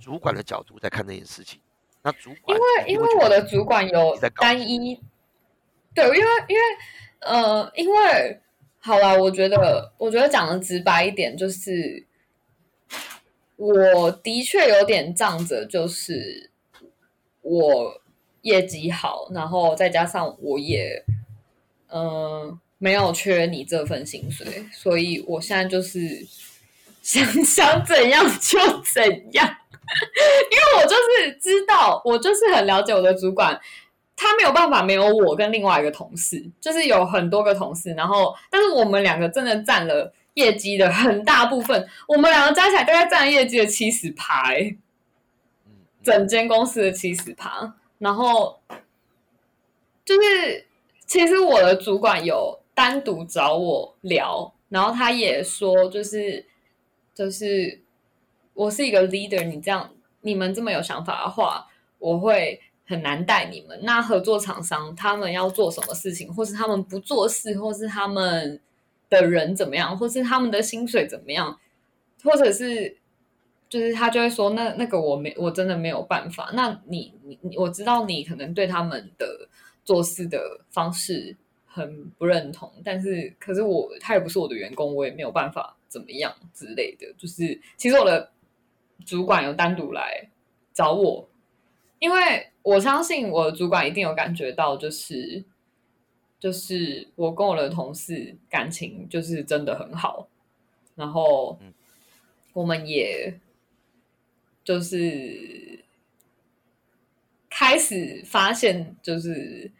[0.00, 1.60] 主管的角度在看这件事情。
[2.00, 4.98] 那主管因为因为我的主管有单一，
[5.94, 6.62] 对，因为因为
[7.20, 8.40] 呃，因为
[8.78, 12.06] 好了，我觉得我觉得讲的直白一点，就是
[13.56, 16.50] 我的确有点仗着，就是
[17.42, 18.00] 我。
[18.42, 21.02] 业绩好，然后再加上我也，
[21.92, 26.24] 嗯，没有缺你这份薪水，所以我现在就是
[27.02, 28.56] 想 想怎样就
[28.94, 29.02] 怎
[29.32, 29.44] 样，
[30.52, 33.60] 因为我就是知道，我就是很了解我的主管，
[34.16, 44.52] 他没有办法没有我跟另外一个同事，就是有很多个同事，然后但是我们两个真的占了业绩的很大部分，我们两个加起来大概占业绩的七十趴，
[46.02, 47.74] 整间公司的七十趴。
[47.98, 48.60] 然后
[50.04, 50.66] 就是，
[51.06, 56.44] 其实我的主管有单独找我聊，然后他也说，就是
[57.14, 57.80] 就是
[58.52, 59.90] 我是一个 leader，你这样
[60.20, 61.66] 你们这么有想法的话，
[61.98, 63.78] 我会很难带你们。
[63.82, 68.60] 那合作厂商他们要做什么事情，或是他们不做事，或是他们
[69.08, 71.58] 的人怎么样，或是他们的薪水怎么样，
[72.22, 72.96] 或者是。
[73.68, 76.50] 就是他就会说，那那个我没我真的没有办法。
[76.54, 79.26] 那你你你，我知道你可能对他们的
[79.84, 81.36] 做事的方式
[81.66, 87.12] 很不认同，但是可是我他也不是我的员工，我也没有办法怎么样之类的。
[87.18, 88.30] 就是其实我的
[89.04, 90.28] 主管有单独来
[90.72, 91.28] 找我，
[91.98, 95.44] 因为我相信我的主管一定有感觉到，就是
[96.38, 100.28] 就是我跟我的同事感情就是真的很好，
[100.94, 101.58] 然后
[102.52, 103.40] 我们也。
[104.66, 105.78] 就是
[107.48, 109.70] 开始发现，就是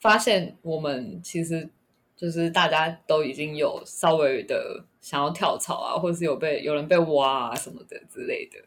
[0.00, 1.68] 发现我们其实
[2.16, 8.58] 就是大家都已经有稍微的想要跳槽啊，或者是有被有人被挖啊什么的之类的。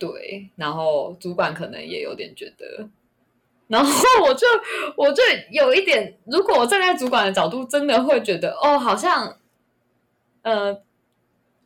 [0.00, 0.50] 对。
[0.56, 2.88] 然后主管可能也有点觉得，
[3.68, 3.92] 然后
[4.24, 4.46] 我就
[4.96, 5.22] 我就
[5.52, 9.36] 有一点，如果我站在主管的角度，真的会觉得哦，好像
[10.42, 10.82] 呃，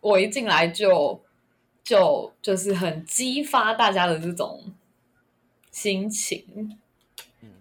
[0.01, 1.23] 我一进来就。
[1.85, 4.73] 就就是很激发大家的这种
[5.71, 6.79] 心情，
[7.43, 7.53] 嗯，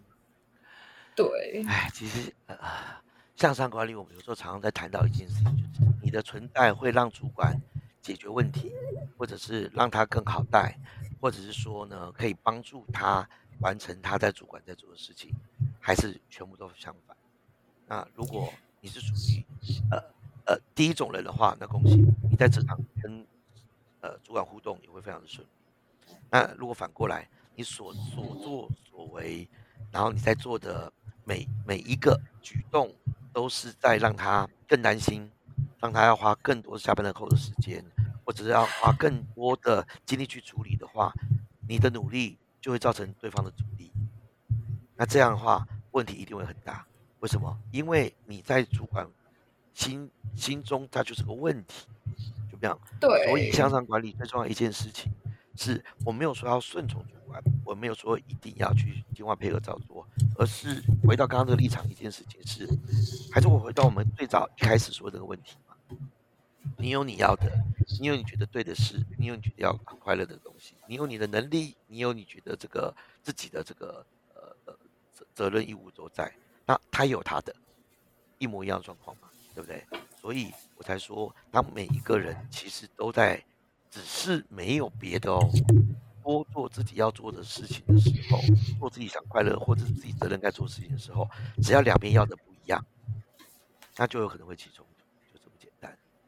[1.13, 1.61] 对。
[1.67, 3.03] 哎，其实啊，
[3.35, 7.61] 向上管理，我们有时候常常在谈到一件事情，就是你的存在会让主管
[8.03, 8.71] 解决问题，
[9.17, 10.77] 或者是让他更好带，
[11.19, 13.27] 或者是说呢，可以帮助他
[13.61, 15.31] 完成他在主管在做的事情，
[15.79, 17.17] 还是全部都相反？
[17.87, 19.43] 那如果你是属于
[19.89, 19.97] 呃
[20.45, 21.95] 呃第一种人的话，那恭喜
[22.29, 23.25] 你在职场跟。
[24.05, 26.13] 呃，主管互动也会非常的顺利。
[26.29, 27.25] 那如果反过来，
[27.55, 29.47] 你所所作所为，
[29.93, 30.91] 然后你在做的
[31.23, 32.93] 每每一个举动，
[33.31, 35.31] 都是在让他更担心，
[35.79, 37.81] 让他要花更多下班的后的时间，
[38.25, 41.13] 或者是要花更多的精力去处理的话，
[41.67, 43.91] 你的努力就会造成对方的阻力。
[44.95, 46.85] 那这样的话，问题一定会很大。
[47.19, 47.57] 为什么？
[47.71, 49.07] 因为你在主管
[49.73, 51.87] 心心中，它就是个问题，
[52.51, 52.77] 就这样。
[52.99, 53.27] 对。
[53.27, 55.09] 所以向上管理最重要一件事情，
[55.55, 60.05] 是我没有说要顺从主管，我没有说一定要去听话配合照做，
[60.37, 62.67] 而是回到刚刚这个立场，一件事情是，
[63.31, 65.62] 还是我回到我们最早一开始说这个问题嘛？
[66.77, 67.51] 你有你要的，
[67.99, 74.77] 你有你觉得对的事，你有你觉得要很快乐的东西，你有你的能力，你有你觉得这个自己的这个呃呃
[75.13, 76.31] 责责任义务都在，
[76.65, 77.55] 那他有他的，
[78.37, 79.85] 一模一样的状况嘛，对不对？
[80.19, 83.43] 所以我才说，当每一个人其实都在，
[83.91, 85.49] 只是没有别的哦，
[86.23, 88.39] 多做自己要做的事情的时候，
[88.79, 91.29] 做自己想快乐或者是自己责任该做的事情的时候，
[91.61, 92.81] 只要两边要的不一样，
[93.97, 94.92] 那就有可能会起冲突，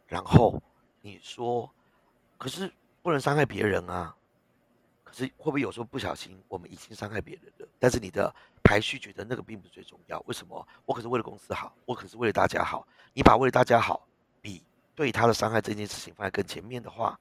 [0.08, 0.62] 然后
[1.02, 1.70] 你说，
[2.38, 2.72] 可是
[3.02, 4.16] 不能伤害别人啊。
[5.04, 7.68] 可是会不会有时候不小心，我们已经伤害别人了？
[7.80, 8.34] 但是你的
[8.64, 10.20] 排序觉得那个并不是最重要。
[10.26, 10.68] 为什么？
[10.86, 12.88] 我可是为了公司好，我可是为了大家好。
[13.14, 14.08] 你把为了大家好
[14.42, 14.64] 比
[14.96, 17.20] 对他的伤害这件事情放在更前面的话，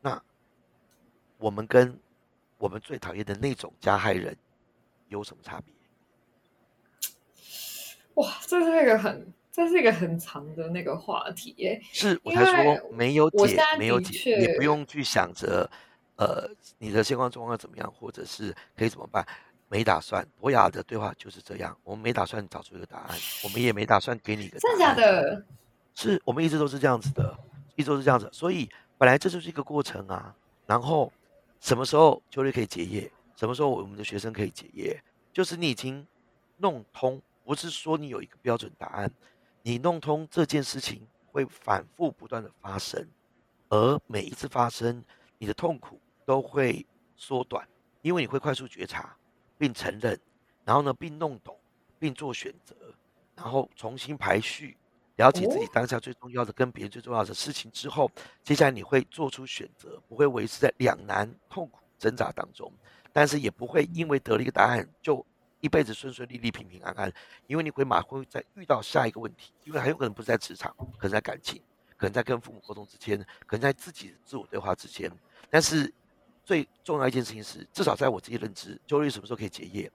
[0.00, 0.20] 那
[1.36, 2.00] 我们跟
[2.56, 4.36] 我们最讨厌的那种加害人
[5.08, 5.74] 有什么差别？
[8.14, 9.32] 哇，这是一个很。
[9.52, 15.70] 这是一个很长的那个话题耶，是我才说没有解，没有解，你不用去想着，
[16.16, 16.48] 呃，
[16.78, 19.26] 你的现况状况怎么样，或者是可以怎么办，
[19.68, 20.26] 没打算。
[20.40, 24.58] 博雅的对话就是这样，我们没打算找出一个答案，我们也没打算给你一个。
[24.58, 25.44] 真的假的？
[25.94, 27.38] 是我们一直都是这样子的，
[27.76, 28.66] 一直都是这样子，所以
[28.96, 30.34] 本来这就是一个过程啊。
[30.64, 31.12] 然后
[31.60, 34.98] 什么时候就业可以结业，什么时候我们的学生可以结业，
[35.30, 36.06] 就是你已经
[36.56, 39.12] 弄通，不是说你有一个标准答案。
[39.62, 43.06] 你弄通这件事情会反复不断的发生，
[43.68, 45.04] 而每一次发生，
[45.38, 46.84] 你的痛苦都会
[47.16, 47.66] 缩短，
[48.00, 49.16] 因为你会快速觉察
[49.56, 50.18] 并承认，
[50.64, 51.56] 然后呢，并弄懂，
[51.98, 52.74] 并做选择，
[53.36, 54.76] 然后重新排序，
[55.14, 58.10] 了解自己当下最重要的跟别人最重要的事情之后，
[58.42, 62.72] 接下来你会做出选择，不会维持在两难痛苦挣扎当中，
[63.12, 65.24] 但是也不会因为得了一个答案就。
[65.62, 67.10] 一辈子顺顺利利、平平安安，
[67.46, 71.62] 因为你会马会再遇到下一个问题，因为很有可能不是在职场，可能在感情，
[71.96, 73.16] 可能在跟父母沟通之间，
[73.46, 75.08] 可能在自己自我对话之间。
[75.48, 75.90] 但是
[76.44, 79.90] 最重要一件事情是，至少在我自己认知，焦虑什么时候可以结业？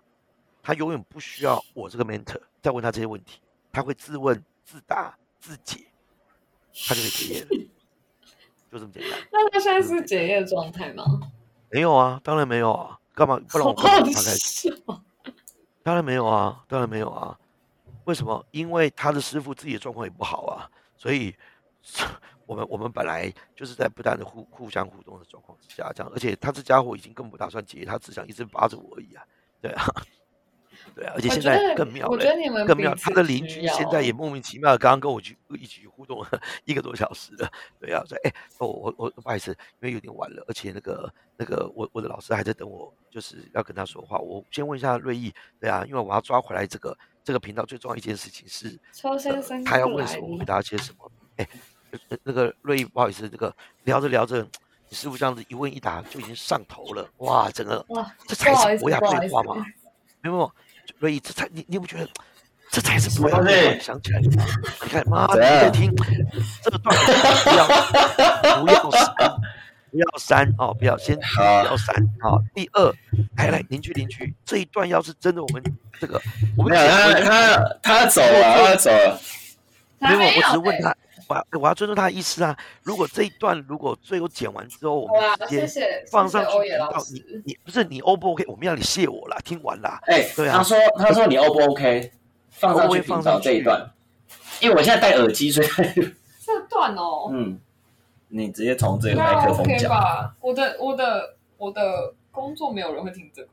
[0.63, 3.41] 他永远不需要我这个 mentor 再问他这些问题，
[3.71, 5.85] 他会自问自答自解，
[6.87, 7.49] 他就可以结业了，
[8.71, 9.19] 就这么简单。
[9.33, 11.03] 那他现在是结业状态吗？
[11.69, 14.69] 没有啊，当然没有啊，干嘛不让我开始？
[15.87, 17.39] 当然没有啊，当然没有啊。
[18.03, 18.45] 为什么？
[18.51, 21.33] 因为他的师傅自己的状况也不好啊，所以
[22.45, 26.11] 我们我们本来就是在不断的互互相互动的状况之下，这样。
[26.13, 29.23] 而且他这家伙已经更不打算结，他只想一直扒着我而已啊。
[29.61, 29.85] 对啊，
[30.95, 31.13] 对啊。
[31.15, 32.17] 而且现在更妙了，
[32.65, 32.93] 更妙。
[32.95, 37.51] 他的邻居现在也莫名其妙的刚刚跟我去一起互动了一个多小时了。
[37.79, 42.93] 对啊，所以哎，我我我不好意思，因为有点晚了，而且那个那个我我的老师还在等我。
[43.09, 44.19] 就是要跟他说话。
[44.19, 48.77] 我先问一下瑞意，对啊，因为我要抓回来这个这个频道最重要一件事情是，
[49.65, 51.11] 他要问什么，回答些什么。
[51.37, 51.47] 哎，
[52.21, 53.51] 那个瑞意，不好意思，这个
[53.85, 54.47] 聊着聊着，
[54.87, 59.65] 你师傅这样子一问一答就已经上头了，哇，整个哇，这才是博雅对话嘛？
[60.21, 60.51] 没有，
[60.99, 62.07] 瑞意，这才你你不觉得
[62.71, 63.79] 这才是博雅对话？
[63.79, 64.29] 想起来，你
[64.89, 65.93] 看，妈的，你在听
[66.63, 67.67] 这个段不要
[68.63, 69.15] 不要删。
[69.89, 72.43] 不要删哦，不要先不要删哦。
[72.53, 72.93] 第二，
[73.37, 75.63] 来来邻居邻居，这一段要是真的，我们
[75.97, 76.21] 这个
[76.57, 79.17] 我们他他他走了，他走了。
[79.99, 80.95] 没有，我只是问他，
[81.27, 82.57] 我我要尊重他的意思啊。
[82.83, 88.45] 如果这一段如果最后剪完之后，我们直接放上去，你你不是你 O 不 OK？
[88.47, 89.99] 我们要你谢我了，听完了。
[90.03, 90.57] 哎，对啊。
[90.57, 92.11] 他说他说你 O 不 OK？
[92.51, 93.91] 放上去放上这一段，
[94.61, 95.67] 因为我现在戴耳机，所以
[96.45, 97.59] 这段哦，嗯。
[98.29, 100.35] 你直接从这个麦克风讲吧。
[100.41, 103.47] 我的我的我的工作没有人会听这个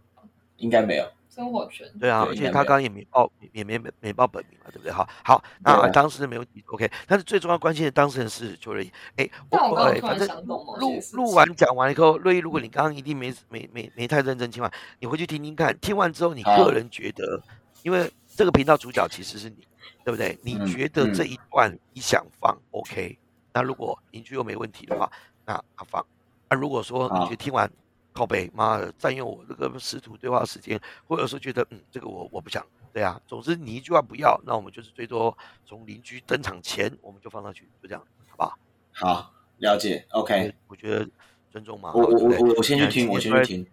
[0.56, 1.06] 应该没有。
[1.34, 4.92] 生活圈对啊，而且他刚刚也没报，也没没没报本名嘛，对不对？
[4.92, 6.88] 哈，好，那当事人没问题，OK。
[7.08, 8.88] 但是最重要关心的当事人是邱瑞。
[9.16, 10.76] 哎，我反正录
[11.12, 17.42] 录完讲完以后，瑞，如果你刚刚一定没没没没太认真听完，你回去听听看，听完之后你个人觉得，
[17.82, 19.66] 因为这个频道主角其实是你，
[20.04, 20.38] 对不对？
[20.42, 23.18] 你觉得这一段你想放 OK？
[23.52, 25.10] 那如果邻居又没问题的话，
[25.44, 26.04] 那他放。
[26.48, 27.68] 那如果说你觉得听完
[28.14, 35.36] 靠背，妈的占用我这个师徒对话时间，或者说觉得嗯这个我我不想，对啊，总之你一句话不要，那我们就是最多
[35.66, 38.58] 从邻居登场前我们就放上去，就这样，好不好？
[38.92, 40.54] 好，了解，OK。
[40.68, 41.06] 我觉得
[41.50, 41.92] 尊重嘛。
[41.92, 43.66] 我我我我先去听，我先去听。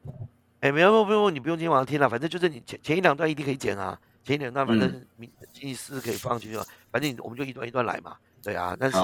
[0.61, 6.59] 哎，没有，不用，你不用今天晚上听了，反正就是你前前一两段一定可以剪啊，前一两段反正明星期四可以放进去，
[6.91, 8.75] 反正我们就一段一段来嘛，对啊。
[8.79, 8.97] 但是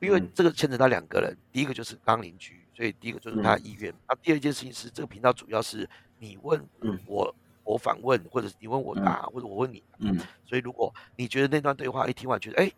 [0.00, 3.92] 因为这个牵扯到两个人，第一个就是刚邻居，所以第一个就是他意愿。
[4.08, 5.88] 那第二件事情是这个频道主要是
[6.18, 6.62] 你问
[7.06, 9.82] 我，我反问，或者是你问我答，或者我问你。
[9.98, 10.18] 嗯。
[10.44, 12.70] 所以如果你觉得那段对话一听完觉得哎，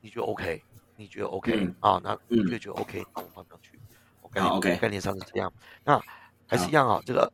[0.00, 0.62] 你觉得 OK，
[0.96, 3.78] 你觉得 OK 啊，那你就觉得 OK，那我放上去。
[4.34, 5.52] OK，概念上是这样。
[5.84, 6.00] 那
[6.46, 7.30] 还是一样啊，这个。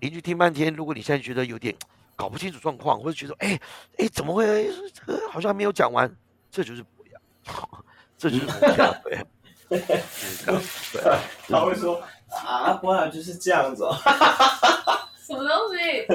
[0.00, 1.74] 邻居听半天，如果你现在觉得有点
[2.14, 3.58] 搞不清楚状况，或者觉得哎
[3.96, 6.14] 哎怎么会这个好像没有讲完，
[6.50, 6.84] 这就是
[8.16, 9.26] 这就是 这样，对。
[11.48, 12.00] 他会说
[12.30, 13.82] 啊，不然就是这样子，
[15.26, 16.06] 什么东西？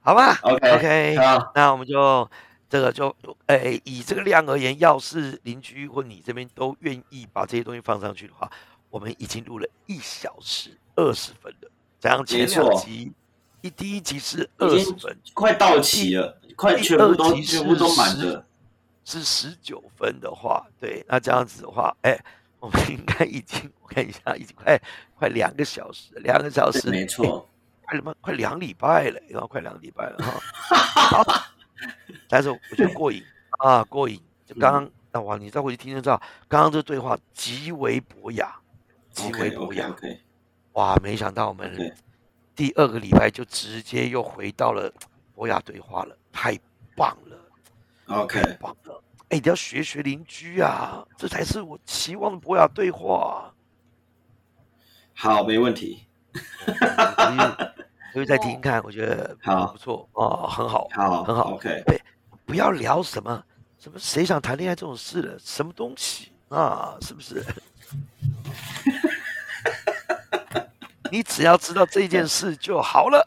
[0.00, 2.28] 好吧，OK OK，好，那我们就
[2.68, 3.14] 这个就
[3.46, 8.50] 哎以这个量而言，要是邻居或你这边都愿意把这些东西放上去的话。
[8.88, 11.70] 我们已经录了一小时二十分了，
[12.00, 13.12] 这样前两集
[13.60, 18.44] 一第一集是二十分，快到齐了，快全部都全部都满了，
[19.04, 22.18] 是十九分的话，对，那这样子的话，哎，
[22.58, 24.80] 我们应该已经我看一下，已经快
[25.14, 27.48] 快两个小时，两个小时，没错，
[27.82, 31.46] 快他妈快两礼拜了，然后快两礼拜了哈，
[32.28, 33.22] 但是我觉得过瘾
[33.58, 38.54] 啊，过瘾，就刚刚那哇，你再回去听就知道，刚刚这对话极为博雅。
[39.16, 39.96] 极为不一样，
[40.74, 40.94] 哇！
[41.02, 41.90] 没想到我们
[42.54, 44.92] 第二个礼拜就直接又回到了
[45.34, 46.58] 博雅对话了，太
[46.94, 47.38] 棒了
[48.08, 49.02] ！OK，太棒了！
[49.30, 53.50] 哎，你要学学邻居啊，这才是我期望的博雅对话。
[55.14, 56.06] 好，没问题。
[58.12, 61.54] 可以再听听看， 我觉得好不错哦，很好，好，很好。
[61.54, 61.98] OK，对，
[62.44, 63.42] 不要聊什么
[63.78, 66.98] 什么谁想谈恋爱这种事了，什么东西啊？
[67.00, 67.42] 是不是？
[71.10, 73.26] 你只要知道这件事就好了。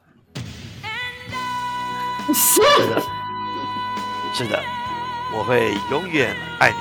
[2.33, 3.01] 是的，
[4.33, 4.59] 是的，
[5.35, 6.77] 我会永远爱你，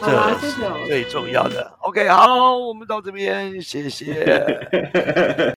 [0.00, 0.52] 这是
[0.86, 1.70] 最重要的。
[1.80, 5.54] OK，好，我们到这边，谢谢。